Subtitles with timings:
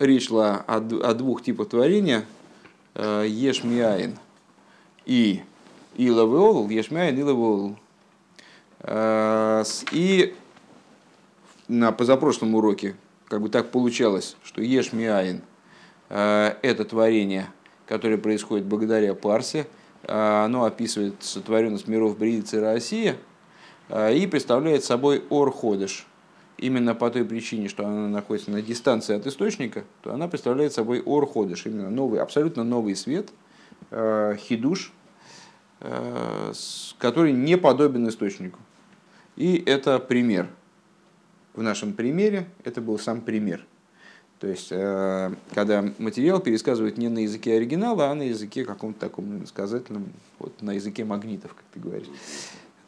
[0.00, 2.24] речь шла о, о двух типах творения,
[2.94, 4.18] э, Ешмиаин
[5.04, 5.42] и
[5.96, 7.76] Илавеол, Ешмиаин, Илавеол.
[8.80, 10.34] Э, и
[11.68, 12.96] на позапрошлом уроке
[13.28, 15.42] как бы так получалось, что Ешмиаин
[16.08, 17.48] э,– это творение,
[17.86, 19.66] которое происходит благодаря Парсе,
[20.08, 23.16] оно описывает сотворенность миров Бридицы и Россия
[23.90, 26.06] и представляет собой Ор-Ходыш–
[26.60, 31.02] именно по той причине, что она находится на дистанции от источника, то она представляет собой
[31.04, 33.30] ор-ходыш, именно новый, абсолютно новый свет,
[33.90, 34.92] э, хидуш,
[35.80, 36.52] э,
[36.98, 38.58] который не подобен источнику.
[39.36, 40.48] И это пример.
[41.54, 43.66] В нашем примере это был сам пример.
[44.38, 49.46] То есть, э, когда материал пересказывают не на языке оригинала, а на языке каком-то таком
[49.46, 52.08] сказательном, вот на языке магнитов, как ты говоришь.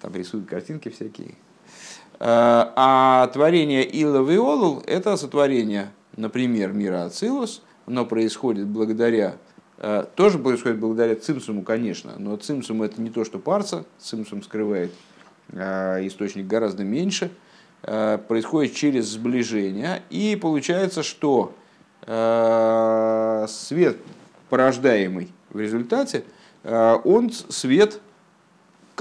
[0.00, 1.34] Там рисуют картинки всякие,
[2.24, 9.34] а творение Ила Виолул– это сотворение, например, мира Ацилус, но происходит благодаря,
[9.78, 14.92] э, тоже происходит благодаря Цимсуму, конечно, но Цимсум– это не то, что парса, Цимсум скрывает
[15.50, 17.30] э, источник гораздо меньше,
[17.80, 21.52] происходит через сближение, и получается, что
[23.48, 23.96] свет,
[24.48, 26.22] порождаемый в результате,
[26.62, 27.98] он свет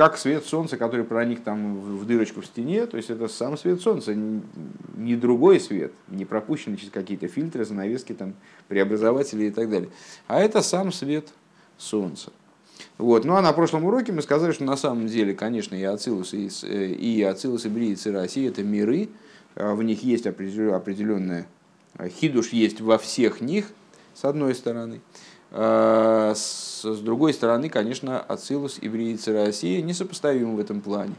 [0.01, 3.81] как свет солнца, который проник там в дырочку в стене, то есть это сам свет
[3.81, 8.33] солнца, не другой свет, не пропущенный через какие-то фильтры, занавески, там,
[8.67, 9.89] преобразователи и так далее,
[10.25, 11.27] а это сам свет
[11.77, 12.31] солнца.
[12.97, 13.25] Вот.
[13.25, 16.49] Ну а на прошлом уроке мы сказали, что на самом деле, конечно, и Ацилус, и,
[16.63, 19.09] э, и Ацилус, и Бриец, и Россия– это миры,
[19.53, 21.45] а в них есть определенная
[21.99, 23.67] э, хидуш есть во всех них,
[24.15, 24.99] с одной стороны.
[25.51, 31.13] А, с другой стороны, конечно, Ацилус и Бриица Россия несопоставимы в этом плане.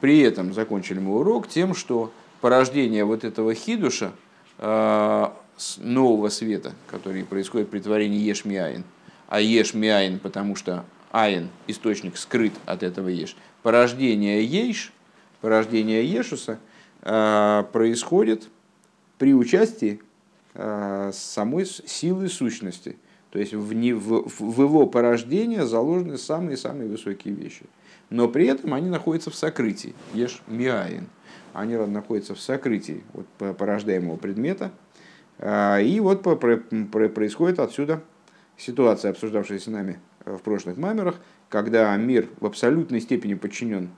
[0.00, 4.12] При этом закончили мы урок тем, что порождение вот этого хидуша,
[4.58, 5.36] а,
[5.78, 8.84] нового света, который происходит при творении Ешмиаин,
[9.28, 14.92] а Ешмиаин, потому что Айн, источник, скрыт от этого Еш, порождение Ейш,
[15.40, 16.58] порождение Ешуса
[17.02, 18.48] а, происходит
[19.18, 20.00] при участии
[20.54, 22.96] самой силы сущности–
[23.34, 27.64] то есть в, не, в, в его порождение заложены самые-самые высокие вещи.
[28.08, 29.92] Но при этом они находятся в сокрытии.
[30.12, 31.08] Ешь миаин.
[31.52, 34.70] Они находятся в сокрытии вот, порождаемого предмета.
[35.40, 38.04] А, и вот происходит отсюда
[38.56, 41.16] ситуация, обсуждавшаяся нами в прошлых мамерах,
[41.48, 43.90] когда мир в абсолютной степени подчинен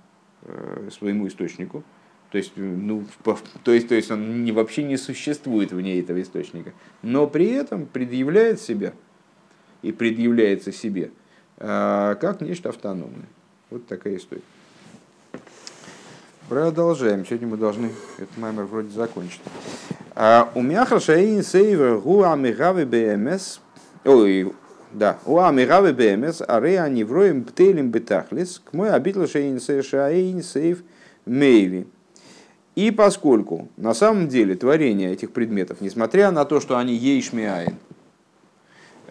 [0.44, 1.84] э, своему источнику,
[2.30, 3.04] то есть, ну,
[3.64, 7.84] то есть, то есть он не, вообще не существует вне этого источника, но при этом
[7.84, 8.94] предъявляет себя–
[9.86, 11.10] и предъявляется себе
[11.58, 13.28] а, как нечто автономное.
[13.70, 14.42] Вот такая история.
[16.48, 17.24] Продолжаем.
[17.24, 19.40] Сегодня мы должны этот маймер вроде закончить.
[20.16, 23.60] А, у меня хашаин сейвер гуа мигавы бмс.
[24.04, 24.52] Ой,
[24.92, 25.18] да.
[25.24, 30.82] Уа мигавы бмс, а ре они вроем птелем бетахлис, к мой обитл шаин шаин сейв
[31.26, 31.86] мейви.
[32.74, 37.76] И поскольку на самом деле творение этих предметов, несмотря на то, что они ейшмиаин,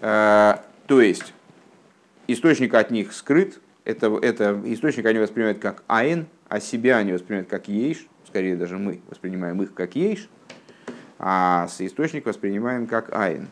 [0.02, 1.34] то есть
[2.28, 7.50] источник от них скрыт, это, это источник они воспринимают как айн, а себя они воспринимают
[7.50, 10.30] как ейш, скорее даже мы воспринимаем их как ейш,
[11.20, 13.48] а источник воспринимаем как айн.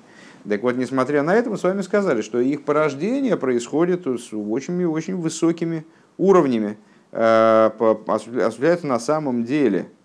[0.48, 5.16] Так вот, несмотря на это, мы с вами сказали, что их порождение происходит с очень-очень
[5.16, 5.86] высокими
[6.18, 6.78] уровнями,
[7.14, 7.72] э,
[8.08, 9.88] осуществляется на самом деле–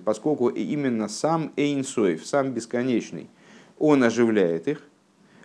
[0.00, 3.28] поскольку именно сам Эйнсоев, сам бесконечный,
[3.78, 4.82] он оживляет их,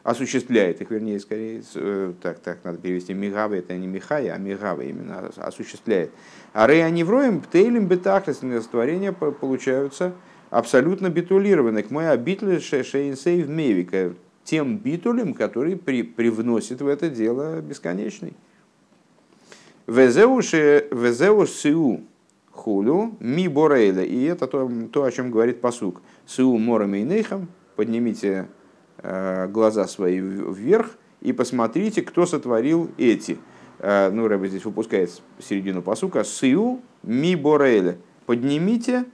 [0.03, 4.85] осуществляет их, вернее, скорее, э, так, так, надо перевести, Мигавы, это не Михая, а Мигавы
[4.85, 6.12] именно осуществляет.
[6.51, 10.13] А Реаневроем, Птейлем, Бетахлес, творения получаются
[10.50, 11.84] абсолютно битулированы.
[11.84, 14.13] К моей обителе Шейнсейв Мевика,
[14.44, 18.34] тем битулем, который при, привносит в это дело бесконечный.
[19.88, 20.41] Везеу
[21.47, 22.01] сиу
[22.51, 24.03] хулю ми борейля.
[24.03, 26.01] И это то, то, о чем говорит посук.
[26.25, 27.47] Сиу морами и нейхам.
[27.75, 28.47] Поднимите
[29.00, 33.38] э, глаза свои вверх и посмотрите, кто сотворил эти.
[33.80, 36.24] Э, ну, Рэба здесь выпускает середину посука.
[36.24, 37.97] Сиу ми борейля.
[38.25, 39.06] Поднимите,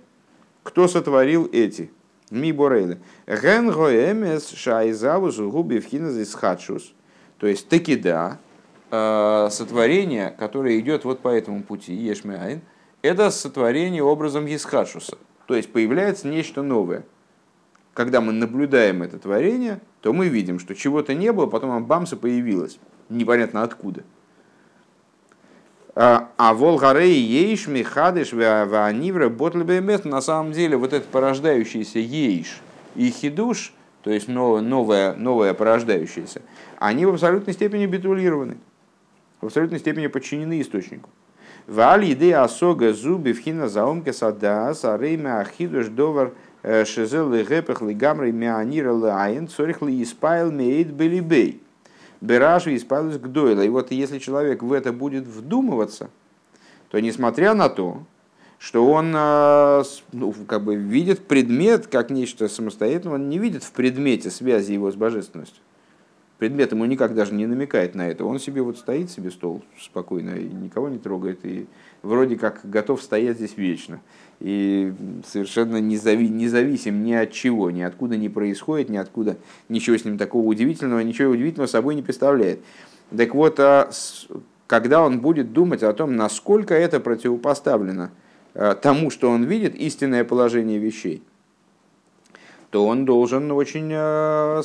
[0.62, 1.89] кто сотворил эти.
[2.30, 3.00] Ми борейля.
[3.25, 6.94] Ген гоэмес шайзаву зугуби вхиназис хадшус.
[7.39, 8.38] То есть таки да,
[8.89, 12.62] сотворение, которое идет вот по этому пути, Ешмеайн,
[13.01, 15.18] это сотворение образом Есхашуса.
[15.47, 17.03] То есть появляется нечто новое.
[17.94, 22.80] Когда мы наблюдаем это творение, то мы видим, что чего-то не было, потом бамса появилось.
[23.09, 24.03] Непонятно откуда.
[25.95, 30.06] А волгарей ейш михадыш ванивра ботлебемет.
[30.06, 32.62] На самом деле вот этот порождающийся ейш
[32.95, 36.42] и хидуш, то есть новое, новое порождающееся,
[36.77, 38.57] они в абсолютной степени битулированы,
[39.41, 41.09] в абсолютной степени подчинены источнику.
[41.68, 46.33] Вали идея осога зуби вхина заомка садас, а рейма ахидуш довар
[46.86, 51.62] шезел и гепех ли гамры мианира лаин, цорих ли испайл меид белибей.
[52.21, 53.62] Бераши испайлус гдойла.
[53.62, 56.09] И вот если человек в это будет вдумываться,
[56.89, 58.03] то несмотря на то,
[58.57, 63.71] что он э, ну, как бы видит предмет как нечто самостоятельное, он не видит в
[63.71, 65.62] предмете связи его с божественностью
[66.39, 68.25] предмет ему никак даже не намекает на это.
[68.25, 71.68] Он себе вот стоит себе стол спокойно и никого не трогает, и
[72.01, 74.00] вроде как готов стоять здесь вечно.
[74.39, 74.94] И
[75.27, 79.38] совершенно незави, независим ни от чего, ни откуда не происходит, ни откуда
[79.68, 82.62] ничего с ним такого удивительного, ничего удивительного собой не представляет.
[83.15, 83.89] Так вот, а
[84.68, 88.12] когда он будет думать о том, насколько это противопоставлено
[88.53, 91.21] а, тому, что он видит, истинное положение вещей,
[92.69, 94.62] то он должен очень а,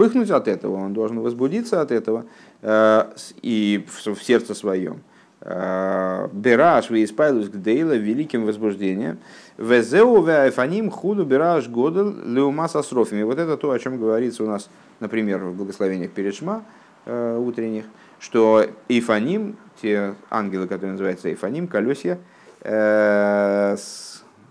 [0.00, 2.24] вспыхнуть от этого, он должен возбудиться от этого
[2.62, 3.04] э,
[3.42, 5.02] и в сердце своем.
[5.42, 9.18] Э, вы испайлус гдейла великим возбуждением.
[9.58, 13.22] Везеу веайфаним худу бераш годел леума сосрофими.
[13.24, 14.70] Вот это то, о чем говорится у нас,
[15.00, 16.62] например, в благословениях перед Шма
[17.04, 17.84] э, утренних,
[18.18, 22.18] что Ифаним, те ангелы, которые называются Ифаним, колесья,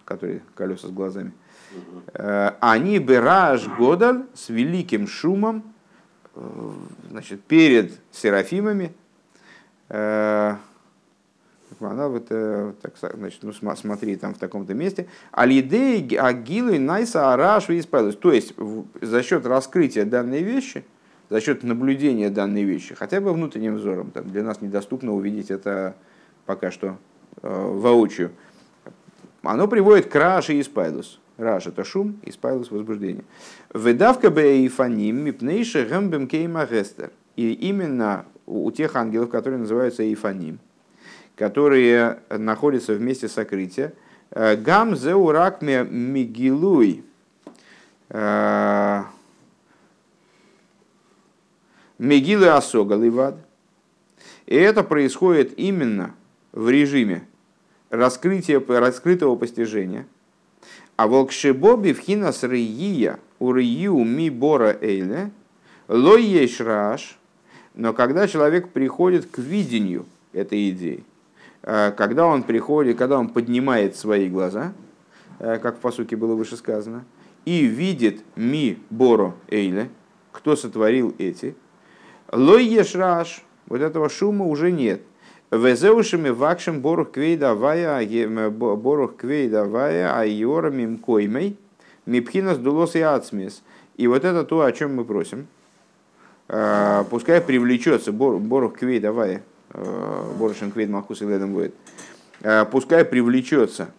[0.06, 1.49] которые колеса с глазами, Э,
[2.60, 5.74] они бераж годаль с великим шумом
[6.36, 6.72] э,
[7.10, 8.94] значит, перед серафимами.
[9.90, 10.56] Э,
[11.80, 15.08] она вот, так, значит, ну смотри, там в таком-то месте.
[15.32, 18.16] Алидей агилу найса араш испайлус.
[18.16, 18.54] То есть
[19.00, 20.84] за счет раскрытия данной вещи,
[21.30, 25.96] за счет наблюдения данной вещи, хотя бы внутренним взором, там, для нас недоступно увидеть это
[26.46, 26.98] пока что
[27.42, 28.32] э, воочию,
[29.44, 31.20] оно приводит к раши и спайлус.
[31.40, 33.24] Раш это шум, и спайлус возбуждение.
[33.74, 37.12] Выдавка бейфаним мипнейша гэмбэм кейма гестер.
[37.38, 40.60] И именно у тех ангелов, которые называются эйфаним,
[41.38, 43.94] которые находятся вместе сокрытия,
[44.32, 47.06] э, гам зеурак мигилуй,
[48.10, 49.04] э,
[51.98, 53.38] мигилы осога ливад.
[54.46, 56.16] И это происходит именно
[56.52, 57.26] в режиме
[57.90, 60.06] раскрытия, раскрытого постижения–
[60.96, 65.32] а волкшебоби в хинас рия у рию ми бора эйле,
[65.88, 67.18] лой еш раш,
[67.74, 71.04] но когда человек приходит к видению этой идеи,
[71.64, 74.74] э, когда он приходит, когда он поднимает свои глаза,
[75.40, 77.06] э, как в посуке было выше сказано,
[77.46, 79.90] и видит ми боро эйле,
[80.32, 81.56] кто сотворил эти,
[82.32, 85.02] лой еш раш, вот этого шума уже нет.
[85.52, 88.06] Везеушами вакшим борух квейдавая,
[88.50, 91.58] борух квейдавая, а йорамим коймей,
[92.06, 93.64] мипхинас дулос и ацмис.
[93.98, 95.48] И вот это то, о чем мы просим.
[96.48, 101.74] А, пускай привлечется борух квейдавая, а, борушин квейд махус и ледом будет.
[102.44, 103.90] А, пускай привлечется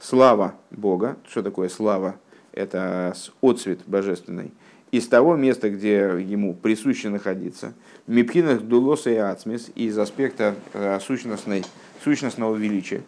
[0.00, 1.16] слава Бога.
[1.28, 2.16] Что такое слава?
[2.52, 4.52] Это отцвет божественный
[4.90, 7.74] из того места, где ему присуще находиться,
[8.06, 11.64] мипхинах дулоса и ацмис, из аспекта э, сущностной,
[12.02, 13.02] сущностного величия.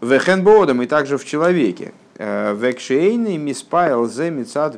[0.00, 1.92] Вехенбодом и также в человеке.
[2.16, 4.76] Э, Векшейный миспайл зе мицад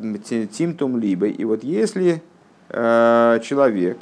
[0.51, 1.27] тимтум либо.
[1.27, 2.23] И вот если
[2.71, 3.99] э, человек,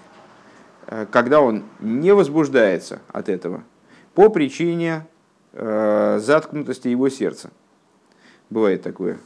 [1.11, 3.63] когда он не возбуждается от этого,
[4.15, 5.07] по причине
[5.53, 7.51] заткнутости его сердца,
[8.49, 9.19] бывает такое,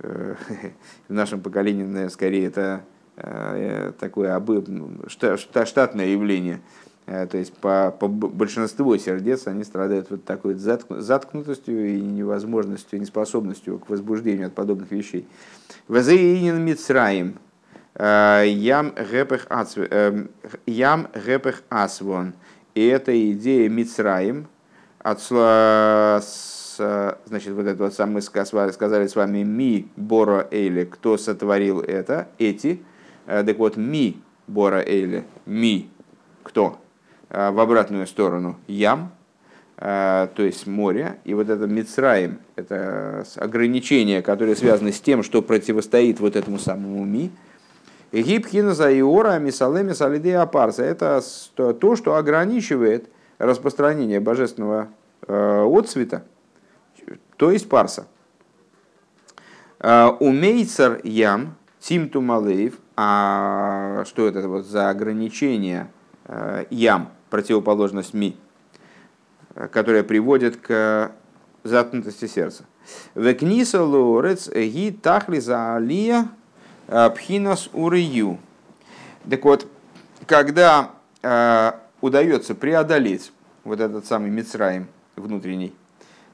[1.08, 2.82] в нашем поколении, наверное, скорее это
[3.16, 6.60] э, такое ну, штатное явление.
[7.06, 13.78] Э, то есть по, по большинству сердец они страдают вот такой заткнутостью и невозможностью, неспособностью
[13.78, 15.26] к возбуждению от подобных вещей.
[15.88, 17.38] Вазеинин Мицраим.
[17.98, 19.46] Ям гепех
[21.68, 22.34] асвон.
[22.74, 24.46] И это идея Мицраим
[25.00, 25.20] от
[27.26, 32.28] значит, вот это вот сам мы сказали с вами ми бора эйли, кто сотворил это,
[32.38, 32.82] эти,
[33.26, 35.88] э, так вот ми бора эйли, ми,
[36.42, 36.78] кто,
[37.28, 39.12] э, в обратную сторону ям,
[39.76, 45.42] э, то есть море, и вот это Мицраим, это ограничения, которые связаны с тем, что
[45.42, 47.30] противостоит вот этому самому ми,
[48.12, 50.82] Гибхина за Иора, Мисалеми, Салиды Апарса.
[50.82, 51.20] Это
[51.54, 53.08] то, что ограничивает
[53.38, 54.88] распространение божественного
[55.28, 56.24] отцвета,
[57.40, 58.06] то есть парса.
[59.78, 65.90] А, Умейцер ям, тимту малеев, а что это вот за ограничение
[66.26, 68.36] а, ям, противоположность ми,
[69.72, 71.12] которая приводит к
[71.64, 72.64] заткнутости сердца.
[73.14, 76.28] Векниса лорец ги тахли алия
[76.88, 78.38] пхинас урию.
[79.30, 79.66] Так вот,
[80.26, 80.90] когда
[81.22, 83.32] э, удается преодолеть
[83.64, 85.74] вот этот самый Мицраим внутренний,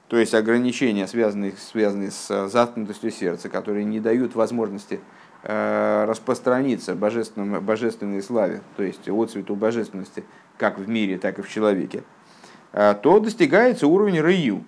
[0.08, 5.00] то есть ограничения, связанные, связанные с заткнутостью сердца, которые не дают возможности
[5.42, 10.24] э, распространиться божественном, божественной славе, то есть отцвету божественности,
[10.58, 12.04] как в мире, так и в человеке,
[12.72, 14.64] э, то достигается уровень раю.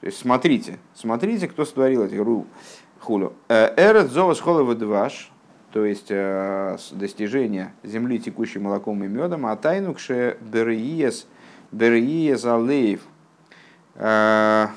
[0.00, 2.46] То есть смотрите, смотрите, кто сотворил эти ру,
[3.00, 3.32] хулю.
[3.48, 4.40] Э, Эрет зовас
[4.76, 5.32] дваш,
[5.72, 11.26] то есть достижение земли, текущей молоком и медом, а тайнукше бериес,
[11.72, 13.15] бериес алеев– Э,
[13.98, 14.70] а,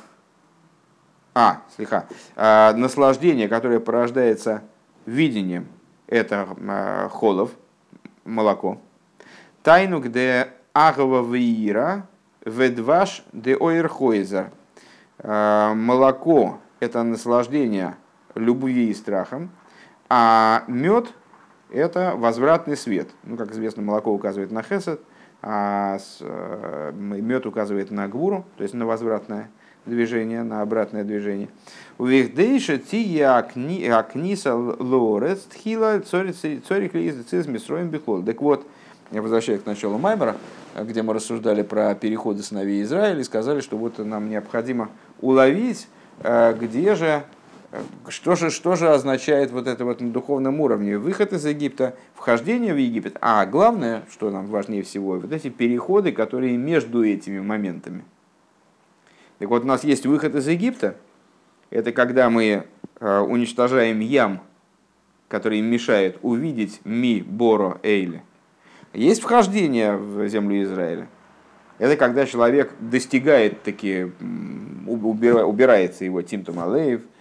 [1.75, 4.63] слегка, а, наслаждение, которое порождается
[5.05, 5.67] видением,
[6.07, 7.51] это а, холов,
[8.25, 8.81] молоко.
[9.63, 12.07] Тайну, где агова виира,
[12.45, 14.51] ведваш де ойрхойзер.
[15.21, 17.97] Молоко– это наслаждение
[18.35, 19.49] любви и страхом,
[20.07, 21.13] а мед–
[21.69, 23.09] это возвратный свет.
[23.23, 25.01] Ну, как известно, молоко указывает на хесед,
[25.41, 29.49] а э, мед указывает на гвуру, то есть на возвратное
[29.85, 31.49] движение, на обратное движение.
[31.97, 38.23] У Вихдейша тия акниса лорец тхила цорик лизицизм строим бихлол.
[38.23, 38.67] Так вот,
[39.11, 40.35] я возвращаюсь к началу Маймера,
[40.77, 44.89] где мы рассуждали про переходы сыновей Израиля и сказали, что вот нам необходимо
[45.21, 45.87] уловить,
[46.21, 47.23] э, где же
[48.07, 50.97] что же, что же означает вот это вот на духовном уровне?
[50.97, 56.11] Выход из Египта, вхождение в Египет, а главное, что нам важнее всего, вот эти переходы,
[56.11, 58.03] которые между этими моментами.
[59.37, 60.95] Так вот, у нас есть выход из Египта,
[61.69, 62.65] это когда мы
[62.99, 64.41] э, уничтожаем ям,
[65.27, 68.23] который мешает увидеть ми, боро, эйли.
[68.93, 71.07] Есть вхождение в землю Израиля.
[71.77, 74.11] Это когда человек достигает таки,
[74.87, 77.18] убирается его Тимтум Алеев– Э,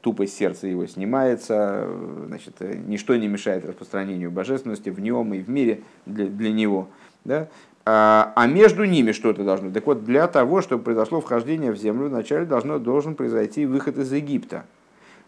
[0.00, 1.88] тупость сердца его снимается,
[2.26, 6.88] значит, э, ничто не мешает распространению божественности в нем и в мире для, для него.
[7.24, 7.48] Да?
[7.84, 9.70] А, а между ними что-то должно.
[9.70, 14.12] Так вот, для того, чтобы произошло вхождение в землю, вначале должно, должен произойти выход из
[14.12, 14.64] Египта.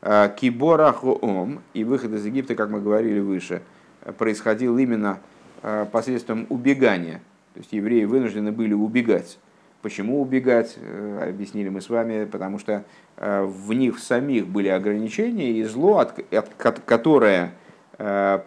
[0.03, 3.63] А, Киборахоом, и выход из Египта, как мы говорили выше,
[4.17, 5.21] происходил именно
[5.63, 7.21] а, посредством убегания.
[7.55, 9.39] То есть евреи вынуждены были убегать
[9.81, 12.85] Почему убегать, э, объяснили мы с вами, потому что
[13.17, 16.49] э, в них самих были ограничения и зло, от, от,
[16.85, 17.53] которое
[17.97, 18.41] э,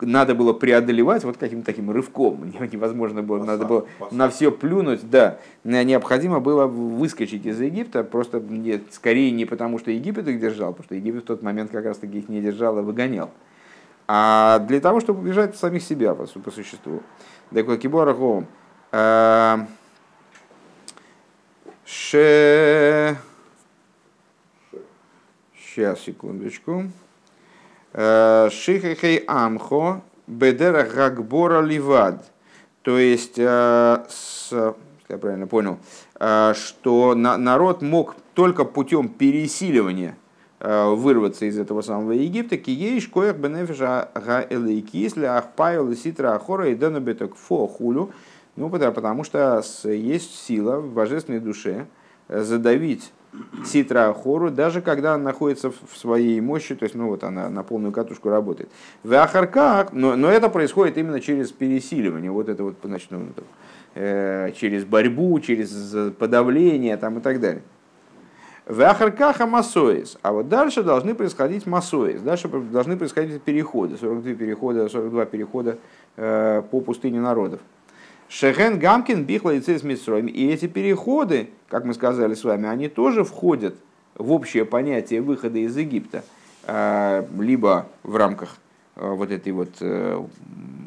[0.00, 2.52] надо было преодолевать вот каким-то таким рывком.
[2.72, 5.08] Невозможно было, надо было на все плюнуть.
[5.08, 10.72] Да, необходимо было выскочить из Египта, просто нет, скорее не потому, что Египет их держал,
[10.72, 13.30] потому что Египет в тот момент как раз таки их не держал, а выгонял.
[14.08, 17.02] А для того, чтобы убежать самих себя по, по существу.
[17.52, 18.46] Так вот, Киборахом.
[21.86, 23.16] Ше...
[25.56, 26.90] Сейчас, секундочку.
[27.92, 32.28] Шихахей амхо бедера гагбора ливад.
[32.82, 35.78] То есть, с, я правильно понял,
[36.14, 40.16] что народ мог только путем пересиливания
[40.58, 46.74] вырваться из этого самого Египта, киеиш коях бенефиша га элейкис ля ахпайл ситра ахора и
[46.74, 48.10] денобеток фо хулю,
[48.56, 51.86] ну, потому что есть сила в божественной душе
[52.28, 53.12] э, задавить
[53.64, 57.62] ситра хору, даже когда она находится в своей мощи, то есть, ну вот она на
[57.62, 58.70] полную катушку работает.
[59.02, 63.26] В Ахарках, но, но это происходит именно через пересиливание, вот это вот, значит, ну,
[63.94, 67.62] э, через борьбу, через подавление там, и так далее.
[68.66, 74.88] В Ахаркаха масоис, а вот дальше должны происходить масоис, дальше должны происходить переходы, 42 перехода,
[74.88, 75.78] 42 перехода
[76.16, 77.60] э, по пустыне народов.
[78.28, 83.24] Шехен Гамкин Бихла и Цис И эти переходы, как мы сказали с вами, они тоже
[83.24, 83.76] входят
[84.14, 86.24] в общее понятие выхода из Египта,
[86.64, 88.56] а, либо в рамках
[88.96, 90.24] а, вот этой вот э,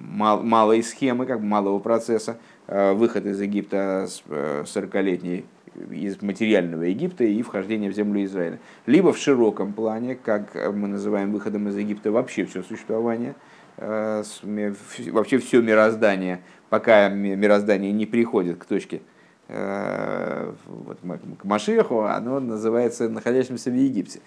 [0.10, 6.84] малой схемы, как бы малого процесса, а, выхода из Египта с 40-летней э, из материального
[6.84, 8.60] Египта и вхождения в землю Израиля.
[8.86, 13.36] Либо в широком плане, как мы называем выходом из Египта вообще все существование,
[13.82, 19.02] вообще все мироздание– пока мироздание не приходит к точке
[19.48, 21.00] э, вот,
[21.40, 24.22] к Машеху, оно называется находящимся в Египте.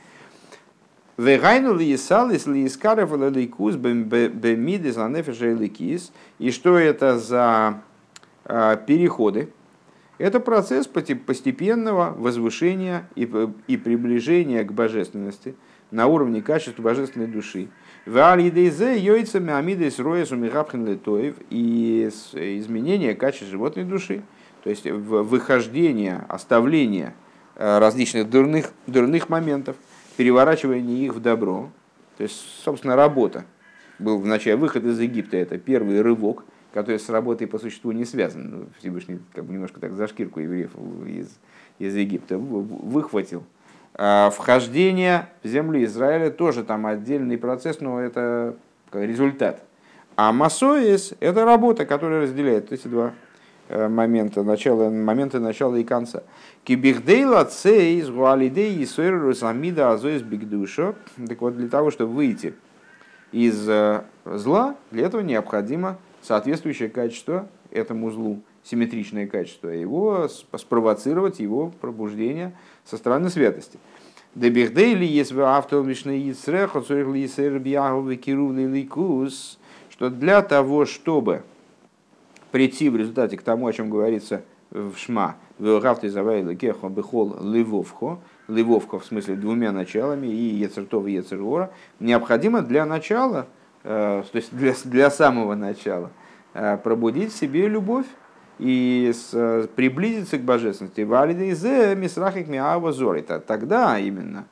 [1.16, 6.10] Вегайну ли исалис ли искарев ликус бемидис ланефеша ликис.
[6.38, 7.82] И что это за
[8.44, 9.50] э, переходы?
[10.18, 13.30] Это процесс постепенного возвышения и,
[13.66, 15.54] и приближения к божественности
[15.90, 17.68] на уровне качества божественной души.
[21.50, 24.22] И изменение качества животной души
[24.62, 27.14] то есть выхождение, оставление
[27.56, 29.76] различных дурных, дурных моментов,
[30.16, 31.70] переворачивание их в добро,
[32.16, 33.44] то есть, собственно, работа.
[33.98, 38.04] Был в начале выход из Египта, это первый рывок, который с работой по существу не
[38.04, 38.50] связан.
[38.50, 40.70] Ну, Всевышний как бы немножко так за шкирку евреев
[41.06, 41.28] из,
[41.78, 43.44] из Египта выхватил.
[43.94, 48.56] А вхождение в землю Израиля тоже там отдельный процесс, но это
[48.92, 49.62] результат.
[50.16, 53.12] А Масоис– это работа, которая разделяет эти два
[53.68, 56.22] э, момента, начала, момента начала и конца.
[56.64, 60.94] Кибихдейла цейс гуалидей и русамида азоис бигдуша.
[61.28, 62.54] Так вот, для того, чтобы выйти
[63.32, 71.72] из э, зла, для этого необходимо соответствующее качество этому злу, симметричное качество, его спровоцировать, его
[71.80, 73.78] пробуждение со стороны святости.
[74.34, 76.74] Дебихдейли есть в автомобильной яцрех,
[78.66, 79.58] ликус,
[79.90, 81.42] что для того, чтобы
[82.50, 88.18] прийти в результате к тому, о чем говорится в Шма, Равты завайла кехо бехол ливовхо,
[88.48, 93.46] ливовхо в смысле двумя началами, и ецертов и ецергора, необходимо для начала,
[93.84, 96.10] э, то есть для, для самого начала,
[96.54, 98.06] э, пробудить в себе любовь
[98.62, 101.00] и с, приблизиться к божественности.
[101.00, 103.22] Валидейзе мисрахик миава зори.
[103.22, 104.46] Тогда именно,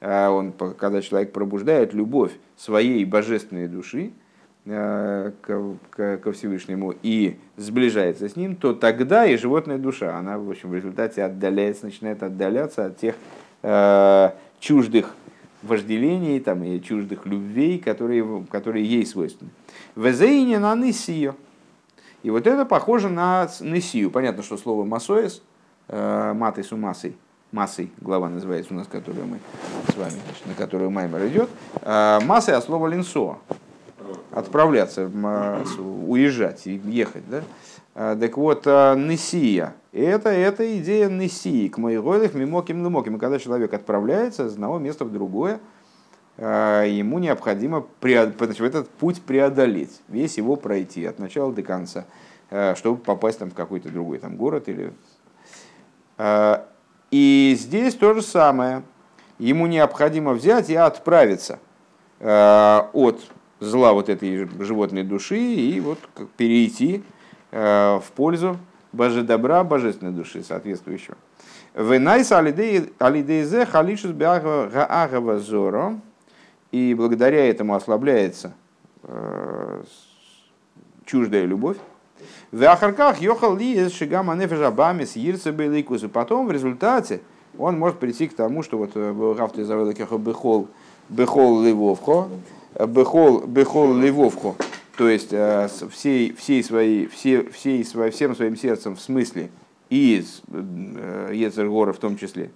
[0.00, 4.12] э, он, когда человек пробуждает любовь своей божественной души,
[4.66, 10.68] Э, ко Всевышнему и сближается с ним, то тогда и животная душа, она в общем
[10.68, 13.14] в результате отдаляется, начинает отдаляться от тех
[13.62, 15.14] э, чуждых
[15.62, 19.50] вожделений там, и чуждых любвей, которые, которые ей свойственны.
[19.96, 21.36] Везейне на нисию.
[22.22, 24.10] И вот это похоже на нисию.
[24.10, 25.42] Понятно, что слово масоес,
[25.88, 27.16] э, матой с массой,
[27.50, 29.38] массой, глава называется у нас, которую мы
[29.88, 31.48] с вами, значит, на которую Маймер идет,
[31.80, 33.38] э, массой от слова линсо,
[34.32, 35.10] отправляться,
[35.78, 37.24] уезжать и ехать.
[37.28, 37.42] Да?
[38.16, 39.74] Так вот, Несия.
[39.92, 41.68] Это, это идея Несии.
[41.68, 43.18] К моих мимоким лымоким.
[43.18, 45.60] Когда человек отправляется с одного места в другое,
[46.40, 52.06] ему необходимо этот путь преодолеть, весь его пройти от начала до конца,
[52.76, 54.68] чтобы попасть там, в какой-то другой там, город.
[54.68, 54.92] Или...
[57.10, 58.82] И здесь то же самое.
[59.38, 61.58] Ему необходимо взять и отправиться
[62.18, 63.20] от
[63.60, 65.98] зла вот этой животной души и вот
[66.36, 67.02] перейти
[67.52, 68.58] э, в пользу
[68.92, 71.16] боже добра божественной души соответствующего.
[71.74, 72.32] Венайс.
[76.72, 78.54] И благодаря этому ослабляется
[79.02, 79.82] э,
[81.04, 81.76] чуждая любовь.
[82.52, 86.02] В Ахарках йохал ли шигама нефежа бамис ирца беликус.
[86.02, 87.20] И потом в результате
[87.58, 90.68] он может прийти к тому, что вот в Рафте завел бехол
[91.10, 92.28] бехол ливовхо,
[92.78, 94.56] бехол, бехол ливовху,
[94.96, 99.50] то есть э, всей, всей своей, все, всей, всем своим сердцем в смысле,
[99.88, 102.50] и из э, Ецергора в том числе.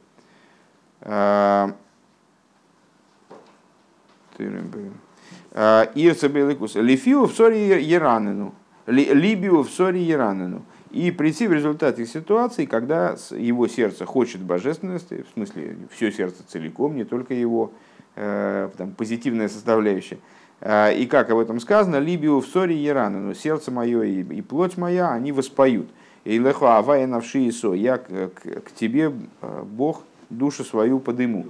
[5.95, 6.75] Ирца Беликус.
[6.75, 8.55] Лифию в ссоре Еранину.
[8.87, 10.63] Либию в ссоре Еранину.
[10.91, 16.95] И прийти в результате ситуации, когда его сердце хочет божественности, в смысле все сердце целиком,
[16.95, 17.73] не только его
[18.17, 20.19] Э, там, позитивная составляющая.
[20.61, 24.41] Э, и как об этом сказано, Либию в ссоре Ирана, но сердце мое и, и
[24.41, 25.89] плоть моя, они воспоют.
[26.23, 31.47] И лехо авая навши исо, я к, к, к тебе, э, Бог, душу свою подыму.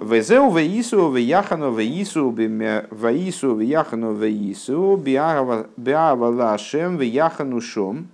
[0.00, 8.08] Везеу веису веяхану веису веису веяхану веису биава лашем веяхану шом.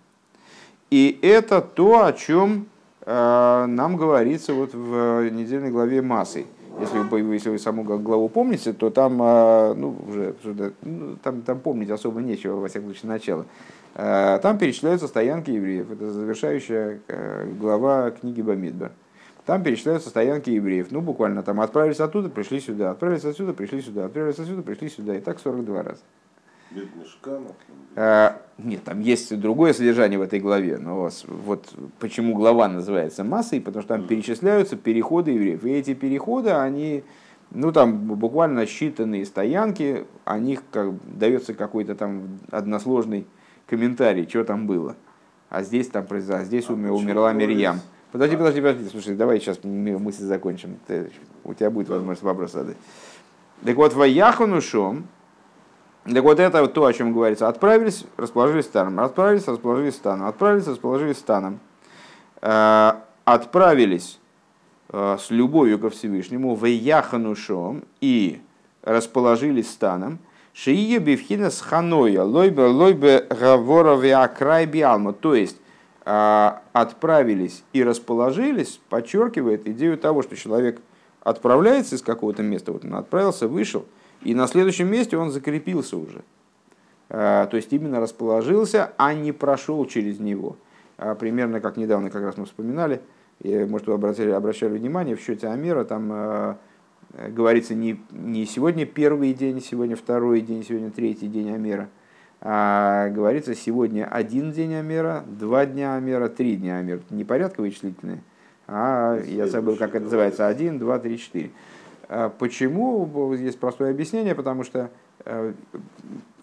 [0.90, 2.66] И это то, о чем
[3.04, 6.46] нам говорится вот в недельной главе Массы.
[6.80, 10.34] Если вы, если вы саму главу помните, то там, а, ну, уже,
[10.82, 13.46] ну, там, там помнить особо нечего, во всяком случае, начало.
[13.94, 15.90] А, там перечисляются стоянки евреев.
[15.90, 18.92] Это завершающая э, глава книги Бамидбар.
[19.44, 20.90] Там перечисляются стоянки евреев.
[20.90, 25.16] Ну, буквально там отправились оттуда, пришли сюда, отправились отсюда, пришли сюда, отправились отсюда, пришли сюда.
[25.16, 26.00] И так 42 раза.
[27.96, 33.60] А, нет, там есть другое содержание в этой главе, но вот почему глава называется массой,
[33.60, 35.64] потому что там перечисляются переходы евреев.
[35.64, 37.04] И эти переходы, они,
[37.50, 43.26] ну там буквально считанные стоянки, о них как, дается какой-то там односложный
[43.66, 44.96] комментарий, что там было.
[45.50, 47.80] А здесь там произошло, а здесь а умерла Мирьям.
[48.12, 50.76] Подожди, подожди, подожди, слушай, давай сейчас мысль закончим.
[50.86, 51.10] Ты,
[51.44, 52.76] у тебя будет возможность вопрос задать.
[53.64, 55.06] Так вот, Ваяхану Шом,
[56.04, 57.48] так вот это то, о чем говорится.
[57.48, 59.00] Отправились, расположились станом.
[59.00, 60.26] Отправились, расположились станом.
[60.26, 61.60] Отправились, расположились станом.
[62.42, 62.92] Э,
[63.24, 64.18] отправились
[64.90, 68.42] э, с любовью ко Всевышнему в Яханушом и
[68.82, 70.18] расположились станом.
[70.52, 75.14] Шиие бифхина с ханоя, лойбе лойбе гавора виакрай биалма.
[75.14, 75.56] То есть
[76.04, 80.80] отправились и расположились, подчеркивает идею того, что человек
[81.20, 83.86] отправляется из какого-то места, вот он отправился, вышел,
[84.22, 86.22] и на следующем месте он закрепился уже.
[87.08, 90.56] А, то есть именно расположился, а не прошел через него.
[90.98, 93.00] А, примерно как недавно как раз мы вспоминали,
[93.44, 96.58] может, вы обратили, обращали внимание, в счете Амера там
[97.28, 101.88] говорится не, не сегодня первый день, сегодня второй день, сегодня третий день Амера–
[102.44, 107.00] а, говорится сегодня один день Амера, два дня Амера, три дня Амера.
[107.10, 108.20] Не порядковые числительные,
[108.66, 111.50] а я забыл, как это называется, один, два, три, четыре.
[112.08, 113.32] А почему?
[113.34, 114.90] Есть простое объяснение, потому что
[115.24, 115.52] э,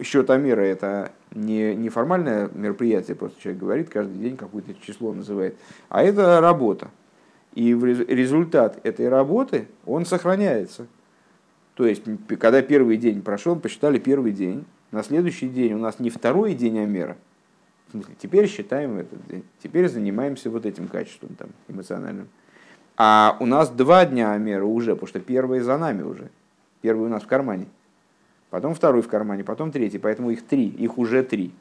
[0.02, 5.54] счет Амера это не, не формальное мероприятие, просто человек говорит каждый день какое-то число называет,
[5.90, 6.88] а это работа.
[7.52, 10.86] И результат этой работы, он сохраняется.
[11.74, 12.04] То есть,
[12.38, 16.78] когда первый день прошел, посчитали первый день, на следующий день у нас не второй день
[16.78, 17.16] Амера,
[17.88, 22.28] в смысле, теперь считаем этот день, теперь занимаемся вот этим качеством там, эмоциональным.
[22.96, 26.30] А у нас два дня Амера уже, потому что первый за нами уже.
[26.82, 27.66] Первый у нас в кармане.
[28.50, 29.98] Потом второй в кармане, потом третий.
[29.98, 31.52] Поэтому их три, их уже три.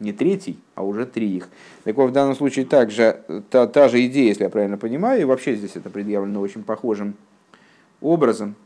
[0.00, 1.48] Не третий, а уже три их.
[1.84, 5.24] Так вот, в данном случае также та, та же идея, если я правильно понимаю, и
[5.24, 7.14] вообще здесь это предъявлено очень похожим
[8.00, 8.56] образом–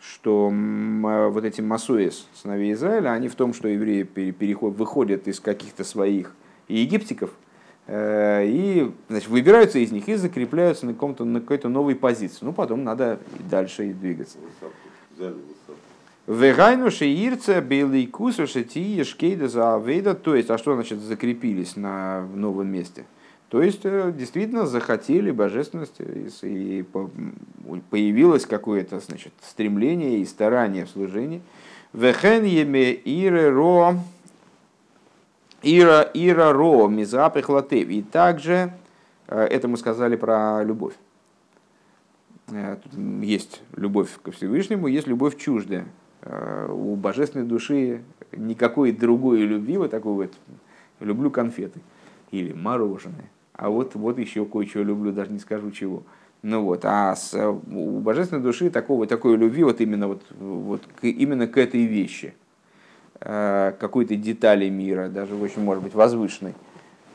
[0.00, 5.40] что а, вот эти масуэс, сыновей Израиля, они в том, что евреи переход, выходят из
[5.40, 6.34] каких-то своих
[6.68, 7.30] египтиков,
[7.86, 12.38] э, и значит, выбираются из них и закрепляются на, каком-то, на какой-то новой позиции.
[12.42, 14.38] Ну, потом надо дальше и двигаться.
[16.26, 20.14] Вегайну шеирца белейкусу шети шкейда за.
[20.14, 23.04] То есть, а что значит закрепились на новом месте?
[23.48, 26.02] То есть, э, действительно захотели божественности,
[26.42, 26.84] и
[27.90, 31.42] появилось какое-то значит, стремление и старание в служении.
[31.92, 33.94] Вехен еме ире ро
[35.62, 37.88] ира ира ро мизапехлатев.
[37.88, 38.72] И также,
[39.28, 40.94] э, это мы сказали про любовь.
[42.48, 45.86] Э, тут есть любовь ко Всевышнему, есть любовь чуждая.
[46.68, 50.32] У божественной души никакой другой любви, вот такой вот,
[50.98, 51.80] люблю конфеты
[52.32, 56.02] или мороженое а вот, вот еще кое-что люблю, даже не скажу чего.
[56.42, 61.04] Ну вот, а с, у божественной души такого, такой любви вот именно, вот, вот, к,
[61.04, 62.34] именно к этой вещи,
[63.20, 66.54] э, какой-то детали мира, даже очень, может быть, возвышенной,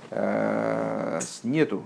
[0.10, 1.84] э, нету.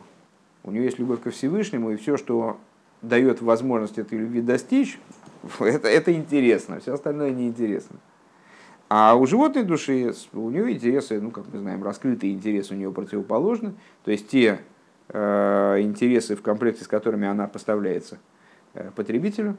[0.63, 2.57] У нее есть любовь ко Всевышнему, и все, что
[3.01, 4.97] дает возможность этой любви достичь,
[5.59, 7.97] это, это интересно, все остальное неинтересно.
[8.87, 12.91] А у животной души у нее интересы, ну, как мы знаем, раскрытые интересы у нее
[12.91, 13.73] противоположны.
[14.03, 14.59] То есть те
[15.09, 18.19] э, интересы, в комплекте с которыми она поставляется
[18.75, 19.57] э, потребителю,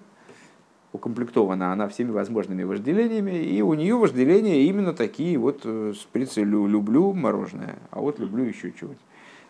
[0.92, 6.66] укомплектована она всеми возможными вожделениями, и у нее вожделения именно такие вот э, с прицелью
[6.66, 9.04] «люблю мороженое», а вот люблю еще чего-нибудь.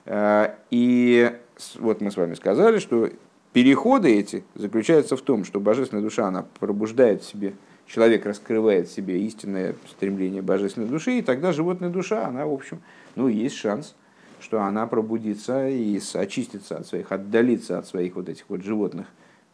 [0.07, 1.33] Э, и
[1.79, 3.11] вот мы с вами сказали, что
[3.53, 7.55] переходы эти заключаются в том, что божественная душа, она пробуждает в себе
[7.87, 12.81] человек раскрывает в себе истинное стремление божественной души, и тогда животная душа, она, в общем,
[13.15, 13.95] ну, есть шанс,
[14.41, 19.07] что она пробудится и очистится от своих, отдалится от своих вот этих вот животных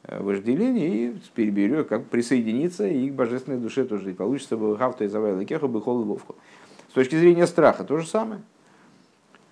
[0.05, 4.11] э, вожделений и переберет, как присоединиться и к божественной душе тоже.
[4.11, 6.35] И получится бы хавта и завайла кеха бы холодовку.
[6.91, 8.43] С точки зрения страха то же самое.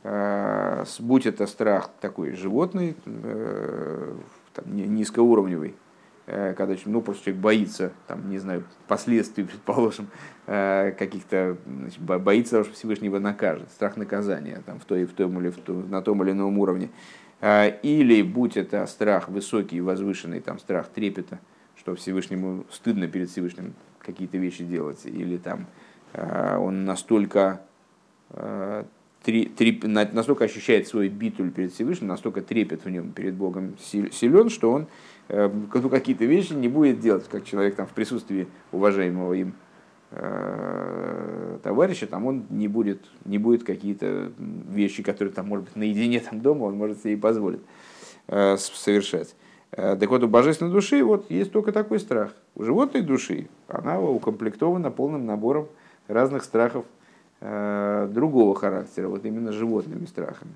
[0.02, 4.14] Э, будь это страх такой животный, э,
[4.66, 5.74] низкоуровневый,
[6.56, 10.08] когда ну, просто человек боится, там, не знаю, последствий, предположим,
[10.46, 15.12] э, каких-то, значит, боится того, что Всевышний его накажет, страх наказания там, в той, в
[15.12, 16.90] том или в том, на том или ином уровне.
[17.40, 21.40] Э, или, будь это страх высокий, возвышенный, там, страх трепета,
[21.76, 25.66] что Всевышнему стыдно перед Всевышним какие-то вещи делать, или там
[26.12, 27.60] он настолько
[29.22, 34.72] три, настолько ощущает свой битуль перед Всевышним, настолько трепет в нем перед Богом силен, что
[34.72, 34.88] он
[35.30, 39.54] ну, какие-то вещи не будет делать, как человек там в присутствии уважаемого им
[40.10, 46.20] э, товарища, там он не будет, не будет какие-то вещи, которые там, может быть, наедине
[46.20, 47.60] там дома, он может себе и позволить
[48.26, 49.36] э, совершать.
[49.70, 52.34] Э, так вот, у божественной души вот есть только такой страх.
[52.56, 55.68] У животной души она укомплектована полным набором
[56.08, 56.84] разных страхов
[57.40, 60.52] другого характера, вот именно животными страхами.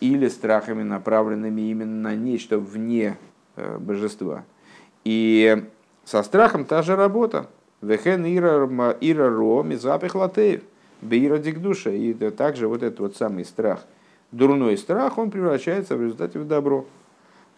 [0.00, 4.44] Или страхами, направленными именно на нечто вне Э, божества.
[5.04, 5.64] И
[6.04, 7.48] со страхом та же работа.
[7.82, 10.62] Вехен ира ро мизапих латеев.
[11.02, 11.90] Бейра дикдуша.
[11.90, 13.84] И также вот этот вот самый страх,
[14.32, 16.86] дурной страх, он превращается в результате в добро.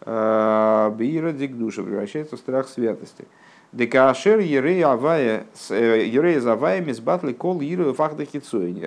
[0.01, 3.27] Э, Бейра дикдуша превращается в страх святости.
[3.73, 8.25] Декашер ерей авая, э, завая мизбатли кол иру фахда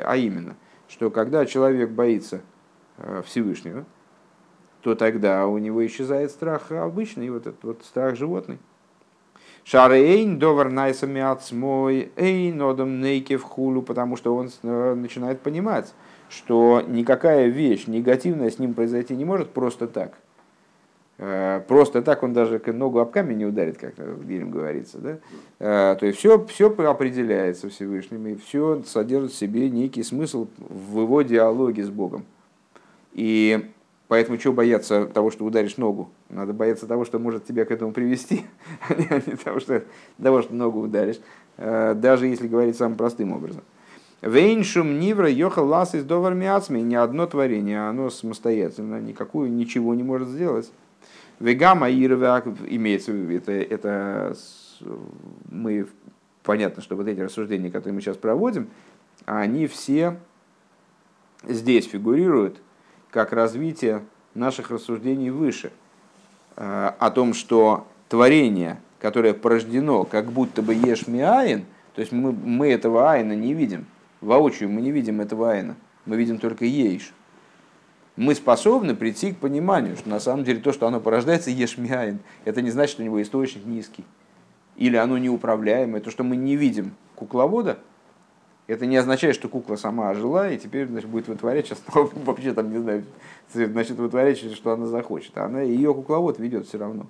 [0.04, 0.56] А именно,
[0.88, 2.42] что когда человек боится
[3.26, 3.86] Всевышнего,
[4.82, 8.58] то тогда у него исчезает страх обычный, вот этот вот страх животный.
[9.64, 15.94] Шарейн довар найсами отсмой, эй нодом нейке в хулу, потому что он начинает понимать,
[16.30, 20.18] что никакая вещь негативная с ним произойти не может просто так.
[21.20, 24.98] Э, просто так он даже ногу об камень не ударит, как в Гилем говорится.
[24.98, 25.18] Да?
[25.60, 31.02] Э, то есть все, все определяется Всевышним, и все содержит в себе некий смысл в
[31.02, 32.26] его диалоге с Богом.
[33.14, 33.70] И
[34.12, 36.10] поэтому чего бояться того, что ударишь ногу?
[36.28, 38.46] Надо бояться того, что может тебя к этому привести,
[38.90, 39.86] а не того, что,
[40.22, 41.22] того, что ногу ударишь,
[41.56, 43.64] э, даже если говорить самым простым образом.
[44.22, 46.36] Вейншум нивра йохал лас из довар.
[46.36, 50.70] Ни одно творение, оно самостоятельно никакую ничего не может сделать.
[51.40, 54.36] Вегама ирвак имеется это, это
[55.50, 55.88] мы,
[56.44, 58.68] понятно, что вот эти рассуждения, которые мы сейчас проводим,
[59.26, 60.20] они все
[61.48, 62.60] здесь фигурируют
[63.12, 65.72] как развитие наших рассуждений выше.
[66.56, 72.32] Э, о том, что творение, которое порождено как будто бы ешь миаин, то есть мы,
[72.32, 73.86] мы этого айна не видим,
[74.22, 77.14] воочию мы не видим этого айна, мы видим только ейш.
[78.18, 82.20] Мы способны прийти к пониманию, что на самом деле то, что оно порождается, ешь миаин,
[82.44, 84.04] это не значит, что у него источник низкий.
[84.76, 86.02] Или оно неуправляемое.
[86.02, 87.80] То, что мы не видим кукловода,
[88.68, 92.72] это не означает, что кукла сама ожила и теперь значит, будет вытворять, сейчас вообще там,
[92.72, 93.04] не знаю,
[93.54, 95.38] значит, вытворять, что она захочет.
[95.38, 97.08] Она, ее кукловод ведет все равно.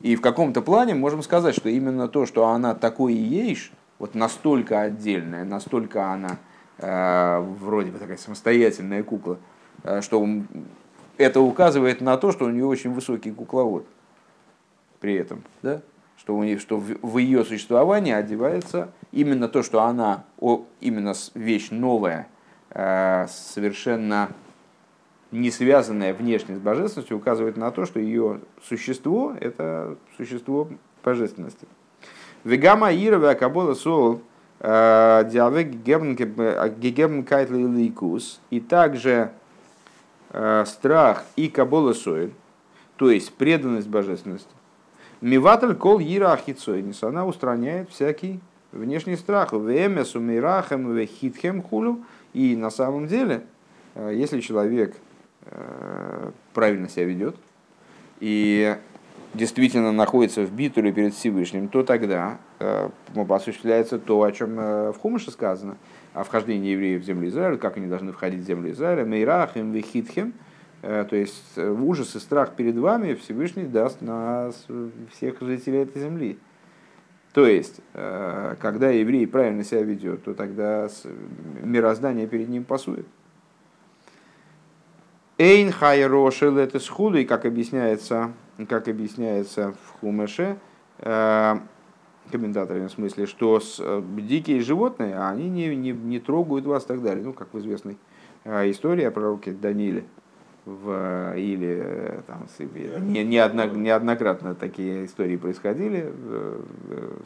[0.00, 4.14] И в каком-то плане можем сказать, что именно то, что она такой и есть, вот
[4.14, 6.38] настолько отдельная, настолько она
[6.78, 9.38] э, вроде бы такая самостоятельная кукла,
[9.82, 10.24] э, что
[11.16, 13.86] это указывает на то, что у нее очень высокий кукловод
[15.00, 15.42] при этом.
[15.62, 15.82] Да?
[16.18, 21.14] Что, у нее, что в, в ее существовании одевается именно то, что она, о, именно
[21.34, 22.28] вещь новая,
[22.70, 24.30] э, совершенно
[25.30, 30.68] не связанная внешне с божественностью, указывает на то, что ее существо– это существо
[31.04, 31.66] божественности.
[32.44, 34.22] Вегама Ира Акабола Сол
[34.60, 39.32] э, Диавек Гегем Кайтли Ликус и также
[40.30, 42.32] э, страх и Кабола Соэль,
[42.96, 44.50] то есть преданность божественности.
[45.20, 48.40] Миватль кол Ира Ахицойнис, она устраняет всякий
[48.72, 49.52] внешний страх.
[49.52, 52.04] Веме сумирахем вехитхем хулю.
[52.34, 53.42] И на самом деле,
[53.94, 54.94] э, если человек
[55.50, 57.36] Э, правильно себя ведет
[58.20, 58.76] и
[59.32, 62.90] действительно находится в битуле перед Всевышним, то тогда э,
[63.28, 65.76] осуществляется то, о чем в Хумыше сказано,
[66.12, 70.34] о вхождении евреев в землю Израиля, как они должны входить в землю Израиля, мейрахим вихитхем,
[70.82, 74.52] то есть ужас и страх перед вами Всевышний даст на
[75.12, 76.38] всех жителей этой земли.
[77.32, 80.88] То есть, когда еврей правильно себя ведет, то тогда
[81.62, 83.06] мироздание перед ним пасует.
[85.40, 88.32] Эйн хайрошел это схуду, и как объясняется,
[88.68, 90.58] как объясняется в Хумеше,
[90.98, 91.58] э,
[92.32, 96.88] комментаторами в смысле, что с, э, дикие животные, они не, не, не трогают вас и
[96.88, 97.24] так далее.
[97.24, 97.98] Ну, как в известной
[98.42, 100.06] э, истории о пророке Даниле,
[100.82, 102.46] в, или там,
[103.00, 106.12] не, не одно, неоднократно такие истории происходили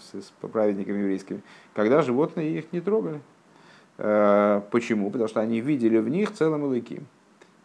[0.00, 1.42] с, с праведниками еврейскими,
[1.74, 3.20] когда животные их не трогали.
[3.96, 5.10] Почему?
[5.10, 7.06] Потому что они видели в них целым илыким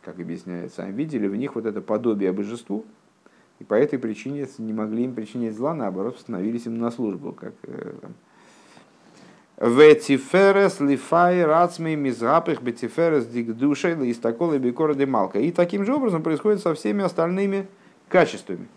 [0.07, 2.85] как объясняется, они видели в них вот это подобие божеству,
[3.59, 7.53] и по этой причине не могли им причинить зла, наоборот, становились им на службу, как
[7.63, 8.13] э, там,
[9.59, 15.39] Ветиферес лифай рацмей мизапых бетиферес дигдушей листаколы бекора демалка.
[15.39, 17.67] И таким же образом происходит со всеми остальными
[18.07, 18.67] качествами.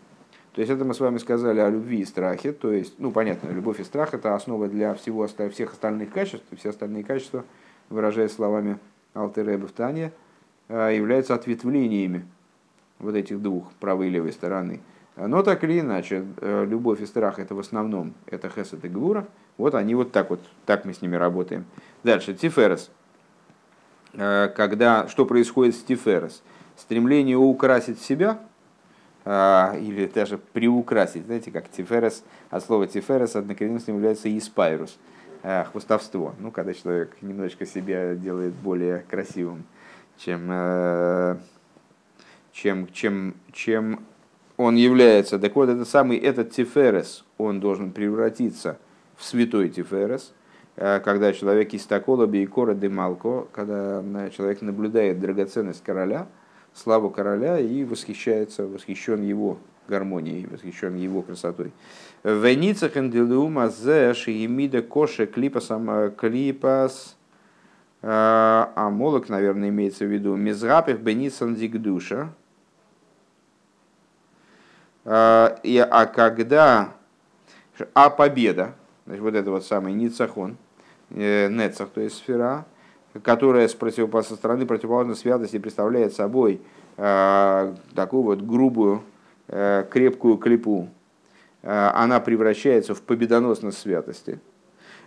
[0.55, 2.53] То есть это мы с вами сказали о любви и страхе.
[2.53, 6.47] То есть, ну понятно, любовь и страх это основа для всего, всех остальных качеств.
[6.59, 7.45] Все остальные качества,
[7.91, 8.79] выражаясь словами
[9.13, 9.73] Алтереба в
[10.73, 12.25] Э, являются ответвлениями
[13.01, 14.81] вот этих двух, правой и левой стороны.
[15.17, 19.27] Но так или иначе, э, любовь и страх это в основном это хесед и гвура.
[19.61, 21.65] Вот они вот так вот, так мы с ними работаем.
[22.03, 22.91] Дальше, тиферес.
[24.15, 26.43] Э, когда, что происходит с тиферес?
[26.77, 28.39] Стремление украсить себя,
[29.23, 34.97] или даже приукрасить, знаете, как тиферес, от слова тиферес однокоренным является испайрус,
[35.71, 36.35] хвостовство.
[36.39, 39.67] Ну, когда человек немножечко себя делает более красивым
[40.25, 41.37] чем, э,
[42.53, 44.01] чем, чем, чем
[44.57, 45.39] он является.
[45.39, 48.79] Так вот, это самый этот Тиферес, он должен превратиться
[49.21, 50.33] в святой Тиферес,
[50.77, 56.27] э, когда человек из такола бейкора де малко, когда э, человек наблюдает драгоценность короля,
[56.73, 61.73] славу короля и восхищается, восхищен его гармонией, восхищен его красотой.
[62.25, 67.17] Веницах энделума зе шиемида коше клипасам клипас
[68.03, 72.33] а молок, наверное, имеется в виду Мизрапих Бенисан Дигдуша.
[75.05, 75.09] И,
[75.91, 76.95] а когда,
[77.93, 78.75] а победа,
[79.11, 80.57] значит, вот это вот самый Ницахон,
[81.11, 82.65] Нецах, то есть сфера,
[83.25, 86.61] которая с, против, со стороны противоположной святости представляет собой
[86.97, 89.03] э, такую вот грубую,
[89.49, 90.89] э, крепкую клепу,
[91.63, 94.39] э, она превращается в победоносность святости.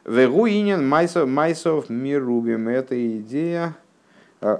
[0.03, 2.67] Вегуинен майсов, майсов мирубим.
[2.67, 3.77] Это идея
[4.41, 4.57] э,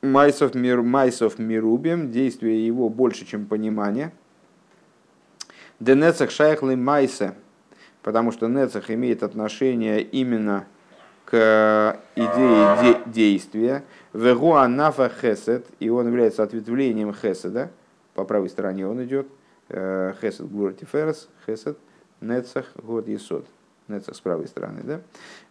[0.00, 4.12] майсов, мир, майсов мирубим, действие его больше, чем понимание.
[5.80, 7.34] Денецах шайхлы майса,
[8.04, 10.66] потому что нецах имеет отношение именно
[11.24, 13.82] к идее де- действия.
[14.12, 17.70] Вегуа нафа хесед, и он является ответвлением хеседа.
[18.14, 19.26] По правой стороне он идет.
[19.70, 21.78] Э, хесед гурти ферес, хесед,
[22.20, 23.46] нецах, год есод.
[23.88, 25.00] Нецах с правой стороны, да?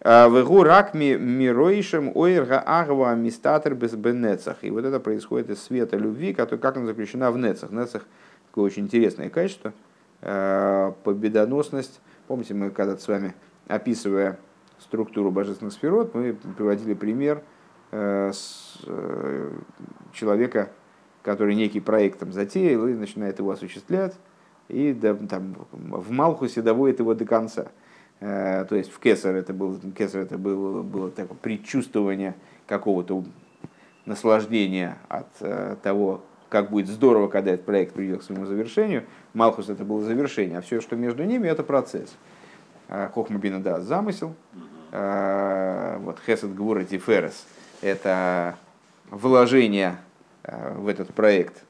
[0.01, 4.57] А, Вегу рак мироишем ойрга агва мистатер без бенецах.
[4.61, 7.71] И вот это происходит из света любви, который, как она заключена в нецах.
[7.71, 8.03] Нецах
[8.47, 9.73] такое очень интересное качество,
[10.21, 11.99] э, победоносность.
[12.33, 13.35] Помните, мы когда-то с вами,
[13.67, 14.39] описывая
[14.79, 17.43] структуру божественных сферот, мы приводили пример
[17.91, 18.31] э,
[18.87, 19.51] э,
[20.13, 20.71] человека,
[21.21, 24.15] который некий проект там затеял и начинает его осуществлять,
[24.67, 27.67] и там, в Малхусе доводит его до конца.
[28.19, 32.33] Э, то есть в Кесар это было, Кесар это было, было такое предчувствование
[32.65, 33.25] какого-то
[34.07, 39.03] наслаждения от того, как будет здорово, когда этот проект придет к своему завершению.
[39.33, 42.15] Малхус это было завершение, а все, что между ними, это процесс.
[42.87, 44.35] Хохмабина, да, замысел,
[44.95, 47.47] Э, вот Хесед Гвура Тиферес–
[47.81, 48.55] это
[49.09, 49.97] вложение
[50.43, 51.63] э, в этот проект.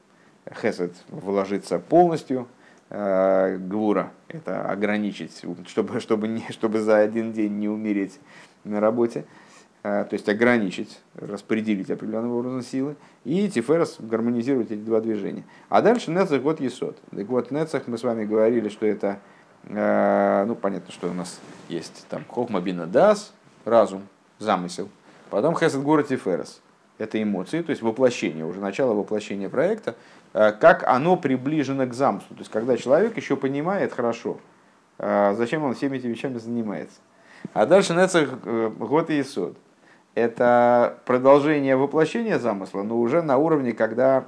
[0.60, 2.46] Хесед вложиться полностью,
[2.90, 8.20] Гвура– это ограничить, чтобы, чтобы, не, чтобы за один день не умереть
[8.62, 9.24] на работе.
[9.84, 12.96] То есть ограничить, распределить определенного образом силы.
[13.24, 15.44] И Тиферес гармонизировать эти два движения.
[15.68, 16.96] А дальше Нецах вот Есот.
[17.14, 19.18] Так вот, Нецах мы с вами говорили, что это
[19.68, 23.32] Э, ну, понятно, что у нас есть там Хохмабина Дас,
[23.64, 24.06] разум,
[24.38, 24.88] замысел.
[25.30, 26.60] Потом Хесед Город и Ферес.
[26.98, 29.96] Это эмоции, то есть воплощение, уже начало воплощения проекта.
[30.32, 32.36] Э, как оно приближено к замыслу.
[32.36, 34.38] То есть, когда человек еще понимает хорошо,
[34.96, 37.00] зачем он всеми этими вещами занимается.
[37.52, 39.56] А дальше Нецах Год и Исод.
[40.14, 44.26] Это продолжение воплощения замысла, но уже на уровне, когда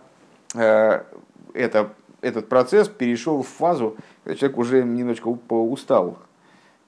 [0.52, 1.90] это
[2.26, 6.18] этот процесс перешел в фазу, когда человек уже немножко устал.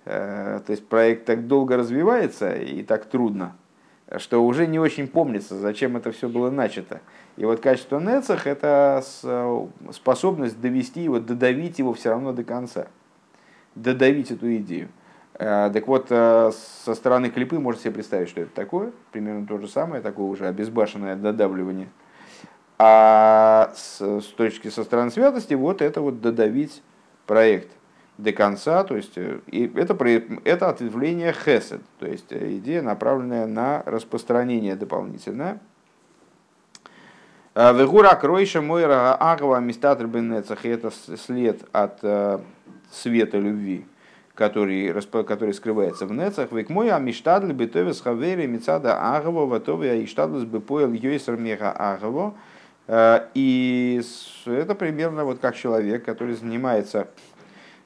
[0.05, 3.57] Э, то есть проект так долго развивается и так трудно,
[4.17, 7.01] что уже не очень помнится, зачем это все было начато.
[7.37, 9.05] И вот качество Нецах– это
[9.93, 12.89] способность довести его, додавить его все равно до конца.
[13.75, 14.89] Додавить эту идею.
[15.39, 16.51] Э, так вот, э,
[16.85, 18.93] со стороны клипы можете себе представить, что это такое.
[19.13, 21.89] Примерно то же самое, такое уже обезбашенное додавливание–
[22.79, 26.83] а с, с точки со стороны святости, вот это вот додавить
[27.27, 27.71] проект
[28.19, 29.95] до конца, то есть э, и это,
[30.45, 35.61] это ответвление хесед, то есть идея, направленная на распространение дополнительное.
[37.57, 42.01] Вегура кройша мойра агва мистатр бенецах, это след от
[42.93, 43.85] света любви,
[44.39, 46.53] который, который скрывается в нецах.
[46.53, 52.35] Век мой амиштадль бетовес хавери мицада агва ватове аиштадлс бепоэл йойсер мега агва.
[52.87, 54.01] Э, и
[54.47, 57.09] это примерно вот как человек, который занимается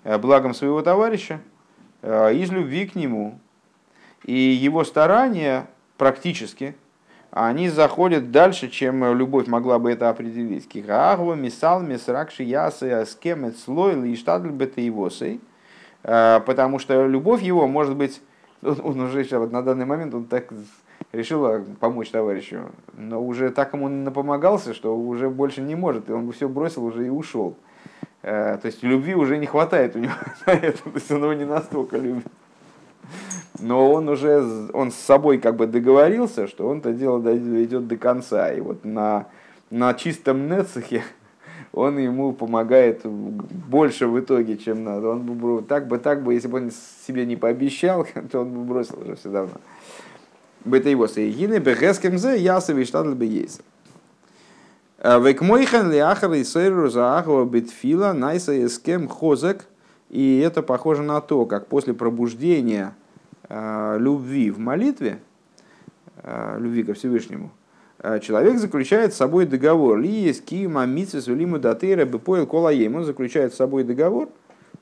[0.05, 1.41] э, благом своего товарища
[2.03, 3.39] э, из любви к нему.
[4.25, 6.77] И его старания практически,
[7.31, 10.69] они заходят дальше, чем любовь могла бы это определить.
[10.69, 15.41] Кихаагва, мисал, мисракши, ясы, аскемет, слой, лиштадль, бетаивосой.
[16.03, 18.21] Потому что любовь его может быть,
[18.63, 20.49] он уже сейчас, вот на данный момент, он так
[21.13, 26.31] решила помочь товарищу, но уже так ему напомогался, что уже больше не может, и он
[26.33, 27.57] все бросил уже и ушел.
[28.23, 30.13] Э, то есть любви уже не хватает у него
[30.47, 32.27] на это, то есть он его не настолько любит.
[33.59, 37.97] Но он уже он с собой как бы договорился, что он это дело идет до
[37.97, 38.53] конца.
[38.53, 39.27] И вот на,
[39.71, 41.03] на чистом нецехе
[41.73, 45.09] он ему помогает больше в итоге, чем надо.
[45.09, 46.71] Он бы так бы, так бы, если бы он
[47.07, 49.55] себе не пообещал, то он бы бросил уже все давно.
[50.65, 53.63] Бетейво сейгины, бехескем зе, ясов и штадль бы есть.
[55.03, 59.67] Век мойхан ли ахар и сейру за ахова битфила, найса эскем хозек.
[60.11, 62.95] И это похоже на то, как после пробуждения
[63.49, 65.19] э, любви в молитве,
[66.19, 67.51] э, любви ко Всевышнему,
[68.21, 69.99] человек заключает с собой договор.
[69.99, 72.97] Ли есть кима митсвес улиму датыра бепоил колаем.
[72.97, 74.29] Он заключает с собой договор,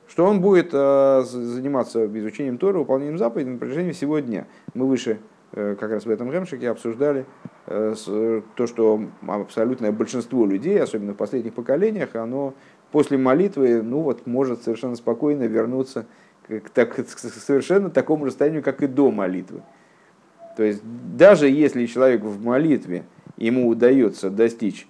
[0.07, 4.47] что он будет заниматься изучением Тора, выполнением заповедей на протяжении всего дня.
[4.73, 5.19] Мы выше
[5.51, 7.25] как раз в этом Гемшике обсуждали
[7.65, 12.53] то, что абсолютное большинство людей, особенно в последних поколениях, оно
[12.91, 16.05] после молитвы ну вот, может совершенно спокойно вернуться
[16.47, 19.61] к, так, к совершенно такому же состоянию, как и до молитвы.
[20.55, 20.81] То есть
[21.15, 23.03] даже если человек в молитве,
[23.37, 24.87] ему удается достичь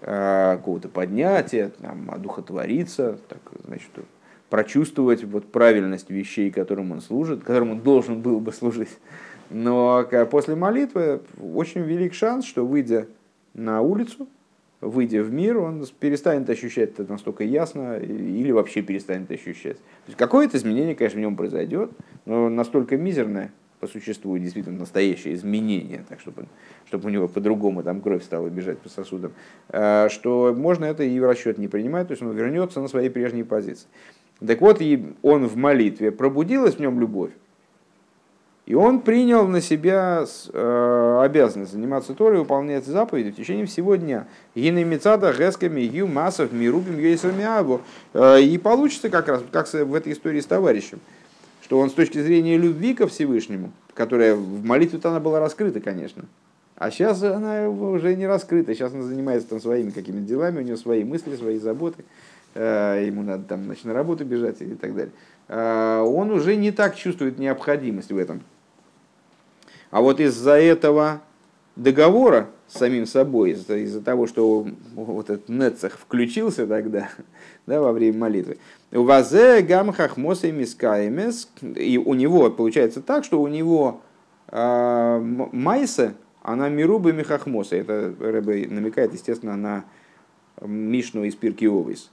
[0.00, 3.90] э, какого-то поднятия, там, одухотвориться, так, значит,
[4.50, 8.98] прочувствовать вот правильность вещей, которым он служит, которым он должен был бы служить.
[9.50, 13.06] Но после молитвы очень велик шанс, что выйдя
[13.52, 14.28] на улицу,
[14.80, 19.76] выйдя в мир, он перестанет ощущать это настолько ясно или вообще перестанет ощущать.
[19.76, 21.90] То есть какое-то изменение, конечно, в нем произойдет,
[22.24, 23.52] но настолько мизерное,
[23.84, 26.46] по существу действительно настоящее изменение, так чтобы,
[26.86, 29.32] чтобы у него по-другому там кровь стала бежать по сосудам,
[29.68, 33.10] э, что можно это и в расчет не принимать, то есть он вернется на свои
[33.10, 33.86] прежние позиции.
[34.44, 37.32] Так вот, и он в молитве, пробудилась в нем любовь,
[38.64, 44.26] и он принял на себя э, обязанность заниматься Торой, выполнять заповеди в течение всего дня.
[44.54, 47.82] Гинемицада, гесками, ю, массов, мирубим, ейсами, абу.
[48.14, 51.00] Э, и получится как раз, как в этой истории с товарищем,
[51.64, 56.26] что он с точки зрения любви ко Всевышнему, которая в молитве-то она была раскрыта, конечно,
[56.76, 60.76] а сейчас она уже не раскрыта, сейчас она занимается там своими какими-то делами, у нее
[60.76, 62.04] свои мысли, свои заботы,
[62.54, 65.12] э, ему надо там значит, на работу бежать и так далее.
[65.48, 68.42] Э, он уже не так чувствует необходимость в этом.
[69.90, 71.22] А вот из-за этого
[71.76, 77.08] договора с самим собой, из-за, из того, что вот этот Нецах включился тогда
[77.66, 78.58] да, во время молитвы,
[79.02, 84.00] Вазе гам хахмоса мискаемес, и у него получается так, что у него
[84.48, 85.18] э,
[85.52, 87.76] майса, она мируба михахмоса.
[87.76, 89.84] Это Рэбе намекает, естественно, на
[90.60, 92.10] Мишну из Пирки Овис,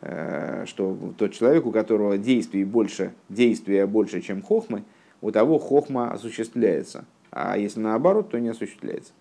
[0.00, 4.84] э, что тот человек, у которого действий больше, действия больше, чем хохмы,
[5.20, 9.12] у того хохма осуществляется а если наоборот, то не осуществляется.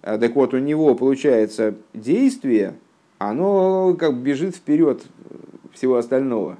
[0.00, 2.74] А, так вот, у него получается действие,
[3.18, 5.02] оно как бежит вперед
[5.72, 6.58] всего остального.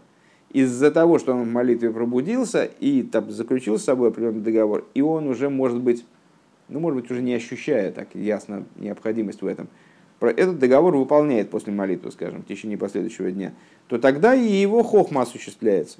[0.50, 5.02] Из-за того, что он в молитве пробудился и там, заключил с собой определенный договор, и
[5.02, 6.04] он уже может быть,
[6.68, 9.68] ну, может быть, уже не ощущая так ясно необходимость в этом,
[10.20, 13.52] этот договор выполняет после молитвы, скажем, в течение последующего дня,
[13.88, 15.98] то тогда и его хохма осуществляется.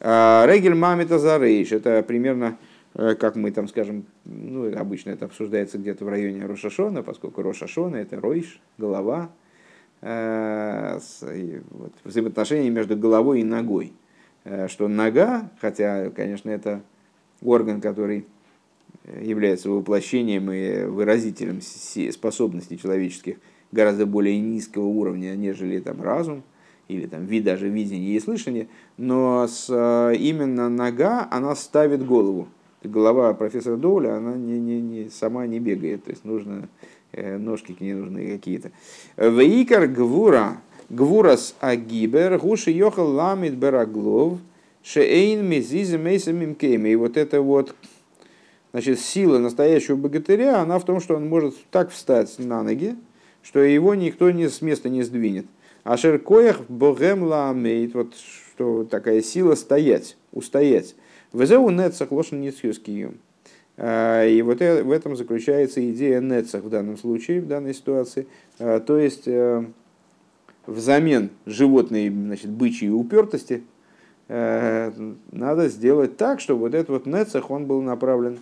[0.00, 2.56] А, Регель Мамита Зарейш, это примерно
[2.94, 7.96] Э, как мы там скажем, ну, обычно это обсуждается где-то в районе Рошашона, поскольку Рошашона
[7.96, 9.30] это Ройш, голова,
[12.04, 13.92] взаимоотношения между головой и ногой.
[14.44, 16.82] Э, что нога, хотя, конечно, это
[17.42, 18.26] орган, который
[19.20, 23.36] является воплощением и выразителем способностей человеческих
[23.70, 26.42] гораздо более низкого уровня, нежели там разум
[26.88, 29.68] или там вид даже видение и слышание, но с,
[30.18, 32.48] именно нога, она ставит голову.
[32.82, 36.66] Голова профессора Доуля, она не, не, не, сама не бегает, то есть нужно, э,
[37.16, 38.70] ножки к ней нужны какие-то.
[39.16, 40.58] Вейкар гвура,
[40.88, 44.38] гвурас агибер, гуши йохал ламит бераглов,
[44.82, 46.90] шеэйн мезизе мейса мимкейми.
[46.90, 47.74] И вот это вот,
[48.72, 52.96] значит, сила настоящего богатыря, она в том, что он может так встать на ноги,
[53.42, 55.46] что его никто не, с места не сдвинет.
[55.82, 60.94] А шеркоях богем ламейт, вот что такая сила стоять, устоять.
[61.32, 63.18] Везеу нецах лошен ницхюскиюм.
[63.76, 68.26] А, и вот в этом заключается идея нецах в данном случае, в данной ситуации.
[68.58, 69.64] А, то есть э,
[70.66, 73.64] взамен животной значит, бычьей упертости
[74.28, 74.92] э,
[75.32, 78.38] надо сделать так, чтобы вот этот вот нецах, он был направлен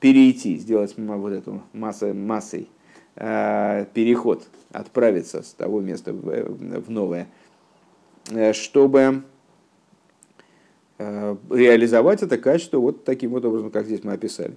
[0.00, 2.68] перейти, сделать вот эту массой, массой
[3.14, 7.28] э, переход, отправиться с того места в новое,
[8.52, 9.22] чтобы Э,
[10.98, 14.54] реализовать это качество вот таким вот образом, как здесь мы описали.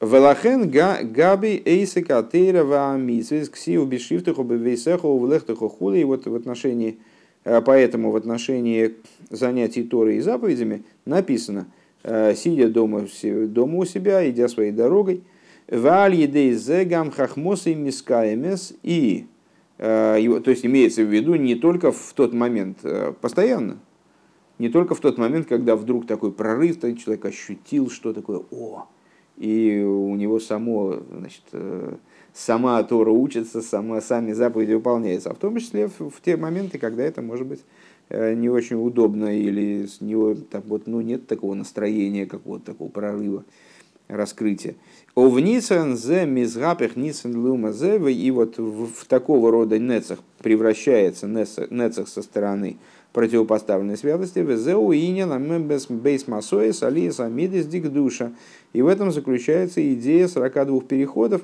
[0.00, 5.98] Велахен габи эйсека тейра ваамисвис ксиу бешифтаху бевейсеху влехтаху хули.
[5.98, 6.98] И вот в отношении,
[7.44, 8.94] э, поэтому в отношении
[9.30, 11.66] занятий Торой и заповедями написано,
[12.04, 15.22] э, сидя дома, дома у себя, идя своей дорогой,
[15.68, 19.26] Валь едей зегам хахмосы мискаемес и
[19.76, 22.78] то есть имеется в виду не только в тот момент,
[23.20, 23.78] постоянно,
[24.58, 28.86] не только в тот момент, когда вдруг такой прорыв, человек ощутил, что такое «О!»,
[29.36, 31.94] и у него само, значит, э,
[32.34, 36.78] сама Тора учится, сама, сами заповеди выполняются, а в том числе в, в те моменты,
[36.78, 37.60] когда это может быть
[38.08, 42.88] э, не очень удобно или с него там, вот, ну, нет такого настроения, какого-то такого
[42.88, 43.44] прорыва.
[44.08, 44.74] раскрытия.
[45.14, 52.22] Овницен зе мизгапех нисен лума и вот в, в такого рода нецах превращается нецах со
[52.22, 52.76] стороны
[53.12, 58.32] противопоставленной святости, везеу инина бейс масоис алиес амидис дик душа.
[58.72, 61.42] И в этом заключается идея 42 переходов,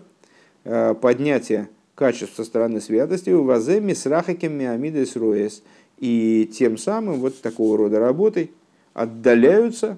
[0.65, 4.61] э, поднятия качеств со стороны святости, у вазе мисрахакем
[5.17, 5.63] роес.
[5.99, 8.51] И тем самым вот такого рода работой
[8.93, 9.97] отдаляются,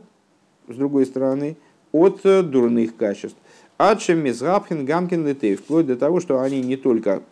[0.68, 1.56] с другой стороны,
[1.92, 3.38] от э, дурных качеств.
[3.78, 7.22] Адшем мизгапхин гамкин литей, вплоть до того, что они не только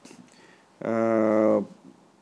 [0.81, 1.63] э,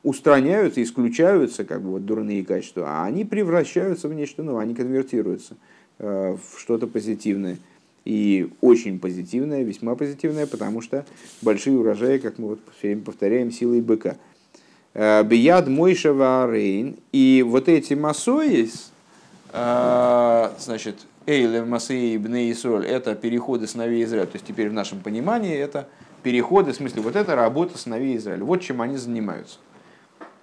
[0.03, 5.57] устраняются, исключаются, как бы вот дурные качества, а они превращаются в нечто новое, они конвертируются
[5.99, 7.59] э, в что-то позитивное.
[8.05, 11.07] И очень позитивное, весьма позитивное, потому что
[11.41, 14.17] большие урожаи, как мы вот все время повторяем, силой быка.
[14.95, 16.97] Э, Бияд Мойша Варейн.
[17.13, 18.91] И вот эти масоис,
[19.53, 20.97] э, значит,
[21.27, 24.27] Эйле Масеи Бне Исроль, это переходы сыновей Израиля.
[24.27, 25.87] То есть теперь в нашем понимании это
[26.25, 28.43] переходы, в смысле, вот это работа сыновей Израиля.
[28.43, 29.59] Вот чем они занимаются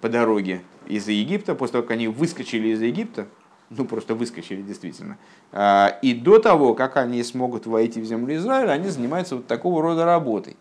[0.02, 3.28] по дороге из Египта, после того, как они выскочили из Египта,
[3.70, 5.18] ну просто выскочили действительно,
[5.52, 9.82] а, и до того, как они смогут войти в землю Израиля, они занимаются вот такого
[9.82, 10.58] рода работой.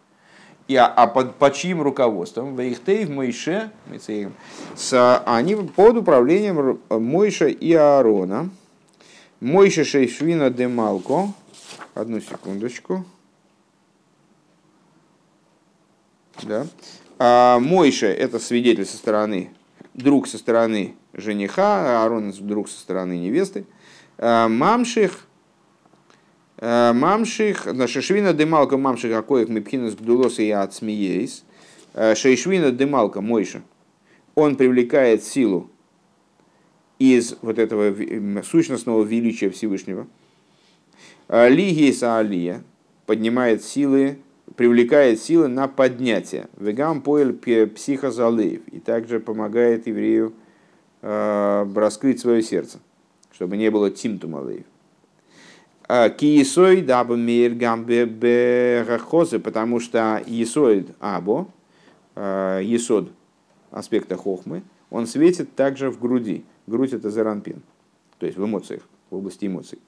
[0.67, 2.55] И, а, а под, под чьим руководством?
[2.55, 3.71] Вейхтейв, Мойше,
[4.77, 8.51] с, они под управлением Мойша и Аарона.
[9.41, 11.33] Мойша Шейшвина де Малко.
[11.95, 13.05] Одну секундочку.
[16.43, 16.67] Да.
[17.19, 19.51] А Мойша– это свидетель со стороны,
[19.95, 23.67] друг со стороны жениха, Аарон– друг со стороны невесты.
[24.19, 25.27] А Мамших,
[26.59, 31.45] а Мамших, Шешвина демалка Мамших Акоих Мипхинус Гдулос и Ацмиейс.
[31.95, 33.63] А Шейшвина демалка Мойша.
[34.37, 35.69] Он привлекает силу
[37.01, 37.93] из вот этого
[38.45, 40.07] сущностного величия Всевышнего.
[41.29, 42.63] Лигиса Алия
[43.07, 44.19] поднимает силы
[44.57, 46.49] привлекает силы на поднятие.
[46.57, 47.33] Вегам поэль
[47.67, 48.67] психозалеев.
[48.69, 50.33] И также помогает еврею
[51.03, 52.79] э, раскрыть свое сердце,
[53.33, 54.65] чтобы не было тимтумалеев.
[55.91, 56.11] А,
[56.83, 58.05] дабы мир гамбе
[59.41, 61.49] потому что есоид або,
[62.15, 63.11] э, есод
[63.71, 66.45] аспекта хохмы, он светит также в груди.
[66.67, 67.63] Грудь это заранпин,
[68.19, 69.79] то есть в эмоциях, в области эмоций.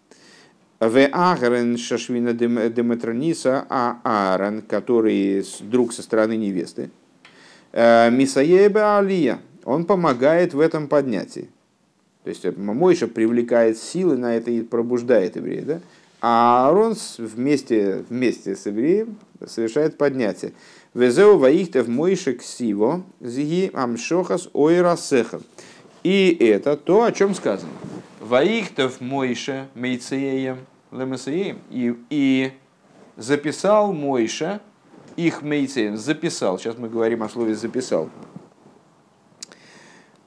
[0.80, 6.90] В Агрен Шашвина Деметрониса, а Аарон, который друг со стороны невесты,
[7.72, 11.50] э, Мисаеба Алия, он помогает в этом поднятии.
[12.24, 15.80] То есть Мойша привлекает силы на это и пробуждает еврея, да?
[16.22, 20.54] а Аарон вместе, вместе с евреем совершает поднятие.
[20.94, 25.42] Везеу ваихтев Мойша ксиво зиги амшохас ойрасеха.
[26.04, 27.72] И это то, о чем сказано.
[28.20, 30.58] Ваихтов Мойша Мейцеем
[30.92, 31.58] Лемесеем.
[31.70, 32.52] И, и
[33.16, 34.60] записал Мойша
[35.16, 35.96] их Мейцеем.
[35.96, 36.58] Записал.
[36.58, 38.10] Сейчас мы говорим о слове записал.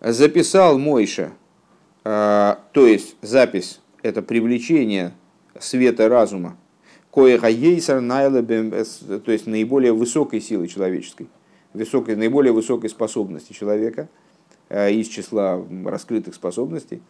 [0.01, 1.31] Записал Мойша.
[2.03, 5.13] А, то есть запись это привлечение
[5.59, 6.57] света разума.
[7.11, 11.29] Коеха ейсар то есть наиболее высокой силы человеческой,
[11.73, 14.09] высокой, наиболее высокой способности человека–
[14.73, 17.03] Э, из числа раскрытых способностей.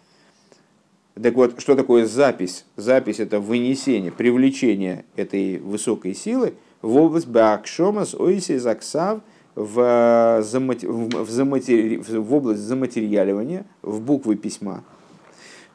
[1.22, 2.66] Так вот, что такое запись?
[2.76, 9.20] Запись– это вынесение, привлечение этой высокой силы в область Баакшомас Ойси Заксав
[9.56, 10.88] в, замати...
[10.88, 11.98] в, заматери...
[11.98, 14.84] в область заматериаливания, в буквы письма.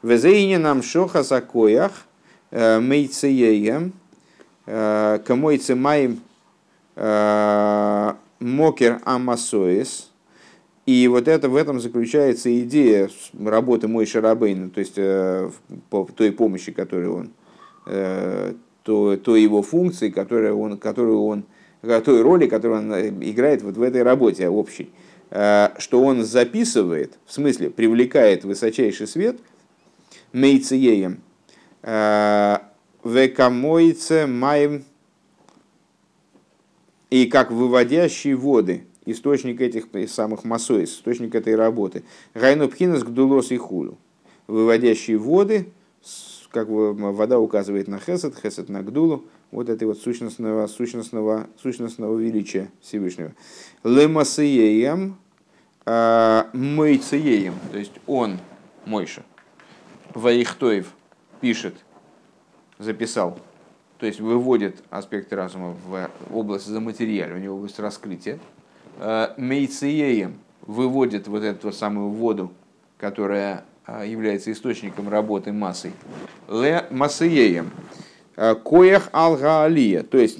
[0.03, 1.91] Везейне нам шоха сакоях
[2.51, 3.93] э, мейцееем
[4.65, 6.19] э, камойце маем
[8.39, 10.08] мокер амасоис–
[10.85, 13.09] и вот это, в этом заключается идея
[13.39, 15.51] работы Мой Шарабейна, то есть э,
[15.89, 17.29] по той помощи, которую он,
[17.85, 18.53] э,
[18.83, 21.43] то, той его функции, которую он, которую он,
[21.81, 24.89] той роли, которую он э, играет вот в этой работе общей,
[25.29, 29.39] что он записывает, в смысле привлекает высочайший свет,
[30.33, 31.21] мейциеем,
[33.03, 34.85] векамойце маем,
[37.11, 42.03] и как выводящие воды– источник этих самых масоис, источник этой работы.
[42.33, 43.97] Гайну пхинас гдулос и хулю.
[44.47, 45.69] Выводящие воды,
[46.51, 52.71] как вода указывает на хесед, хесед на гдулу, вот этой вот сущностного, сущностного, сущностного величия
[52.81, 53.33] Всевышнего.
[53.83, 55.17] Лемасиеем,
[55.85, 58.39] а, мойцееем, то есть он,
[58.85, 59.23] Мойша,
[60.13, 60.93] Ваихтоев
[61.41, 61.75] пишет,
[62.77, 63.39] записал,
[63.97, 68.39] то есть выводит аспекты разума в область заматериаливания, в область раскрытия,
[69.37, 72.51] мейциеем выводит вот эту самую воду,
[72.97, 75.93] которая э, является источником работы массой,
[76.47, 77.71] ле массиеем,
[78.35, 80.39] Коях алгаалия, то есть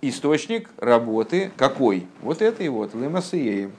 [0.00, 2.06] источник работы какой?
[2.20, 3.72] Вот это и вот, лемасиеем.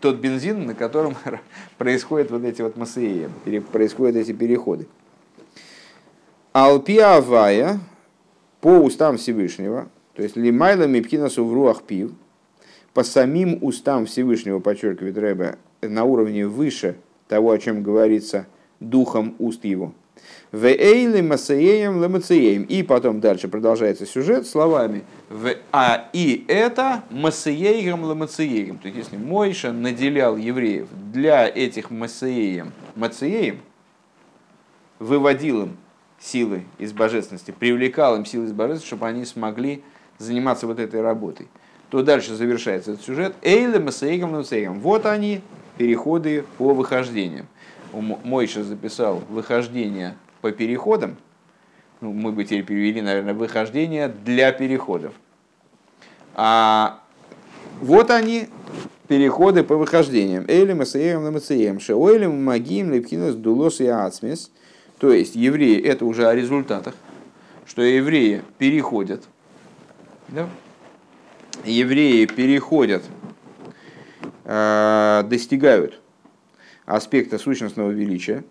[0.00, 1.16] Тот бензин, на котором
[1.78, 3.30] происходят вот эти вот масеи,
[3.72, 4.86] происходят эти переходы.
[6.52, 7.80] Алпиавая
[8.60, 9.88] по устам Всевышнего,
[10.18, 12.10] то есть лимайла мипкинасу в руах пив,
[12.92, 16.96] по самим устам Всевышнего, подчеркивает Рэбе, на уровне выше
[17.28, 18.48] того, о чем говорится
[18.80, 19.94] духом уст его.
[20.50, 20.56] И
[22.82, 28.78] потом дальше продолжается сюжет словами в а и это масеем лемацеем.
[28.78, 33.60] То есть если Мойша наделял евреев для этих масеем, мацеем,
[34.98, 35.76] выводил им
[36.18, 39.84] силы из божественности, привлекал им силы из божественности, чтобы они смогли
[40.18, 41.48] заниматься вот этой работой.
[41.90, 43.34] То дальше завершается этот сюжет.
[43.42, 44.80] Эйле масеем лемацеем.
[44.80, 45.40] Вот они,
[45.78, 47.46] переходы по выхождениям.
[47.92, 51.16] Мойша записал выхождение по переходам,
[52.00, 55.14] ну, мы бы теперь перевели, наверное, выхождение для переходов.
[56.34, 57.00] А
[57.80, 58.48] вот они,
[59.08, 60.44] переходы по выхождениям.
[60.46, 64.52] Эйлем, Эсеем, Ламацеем, Шеойлем, Магим, Лепхинес, Дулос и Ацмис.
[64.98, 66.94] То есть евреи, это уже о результатах,
[67.66, 69.24] что евреи переходят.
[70.28, 70.48] Да?
[71.64, 73.04] Евреи переходят,
[74.44, 76.00] э, достигают
[76.86, 78.44] аспекта сущностного величия,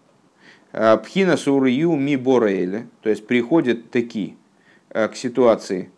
[0.74, 4.36] Э, Пхина сурью ми бораэля, то есть приходят такие
[4.90, 5.90] э, к ситуации,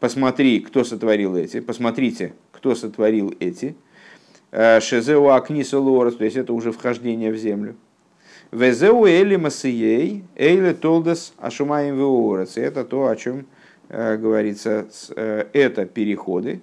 [0.00, 3.76] посмотри, кто сотворил эти, посмотрите, кто сотворил эти.
[4.52, 7.74] Шезеу акниса лорас, то есть это уже вхождение в землю.
[8.52, 12.56] Везеу эли масией, эйли толдес ашумаем веорец.
[12.56, 13.44] Это то, о чем
[13.88, 16.60] говорится, это переходы,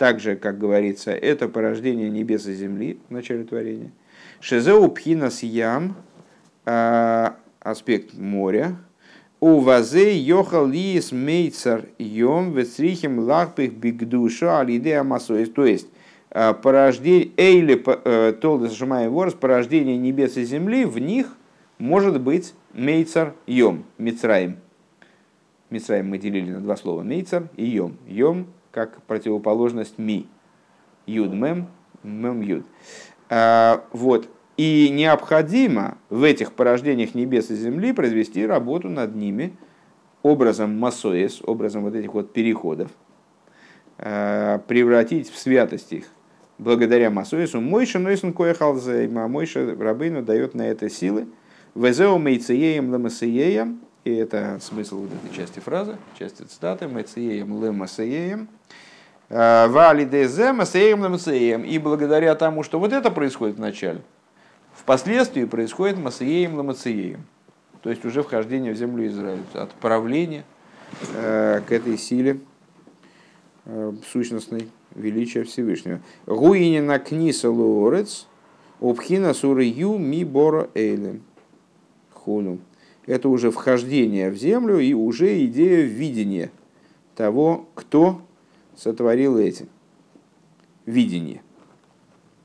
[0.00, 3.92] так же, как говорится, это порождение небес и земли в начале творения.
[4.40, 5.94] Шезеу пхинас ям,
[6.64, 8.76] а, аспект моря.
[9.40, 15.50] У вазе йохал лиес мейцар йом вецрихим лахпих бигдуша алидея масоис.
[15.50, 15.88] То есть
[16.30, 21.36] а, порождение, эйли э, толдес шумай ворс, порождение небес и земли, в них
[21.78, 24.56] может быть мейцар йом, мицраим.
[25.70, 27.96] Мицраим мы делили на два слова, мейцар и йом.
[28.06, 30.26] Йом как противоположность ми.
[31.06, 31.68] Юд мем,
[32.02, 32.64] мем юд.
[33.28, 34.28] А, вот.
[34.56, 39.56] И необходимо в этих порождениях небес и земли произвести работу над ними
[40.22, 42.90] образом массоис, образом вот этих вот переходов,
[43.96, 46.04] э, превратить в святость их
[46.60, 47.60] благодаря массоису.
[47.60, 51.26] Мойша нойсен коехалзейма, Мойша рабыну дает на это силы.
[51.74, 58.48] Везео мейцееем ламасееем, и это смысл вот этой части фразы, части цитаты, мейцееем ламасееем,
[59.28, 61.62] э, валидезе масеем ламасеем.
[61.64, 64.02] И благодаря тому, что вот это происходит вначале,
[64.80, 67.24] Впоследствии происходит Масиеем Ламациеем,
[67.82, 70.44] то есть уже вхождение в землю Израиля, отправление
[71.14, 72.40] э, к этой силе
[73.66, 76.00] э, сущностной величия Всевышнего.
[76.26, 78.26] Гуинина книса луорец,
[78.80, 81.22] обхина сурию ми бора эйлем.
[82.14, 82.58] Хуну.
[83.10, 86.52] Это уже вхождение в землю и уже идея видения
[87.16, 88.22] того, кто
[88.76, 89.66] сотворил эти.
[90.86, 91.42] Видение.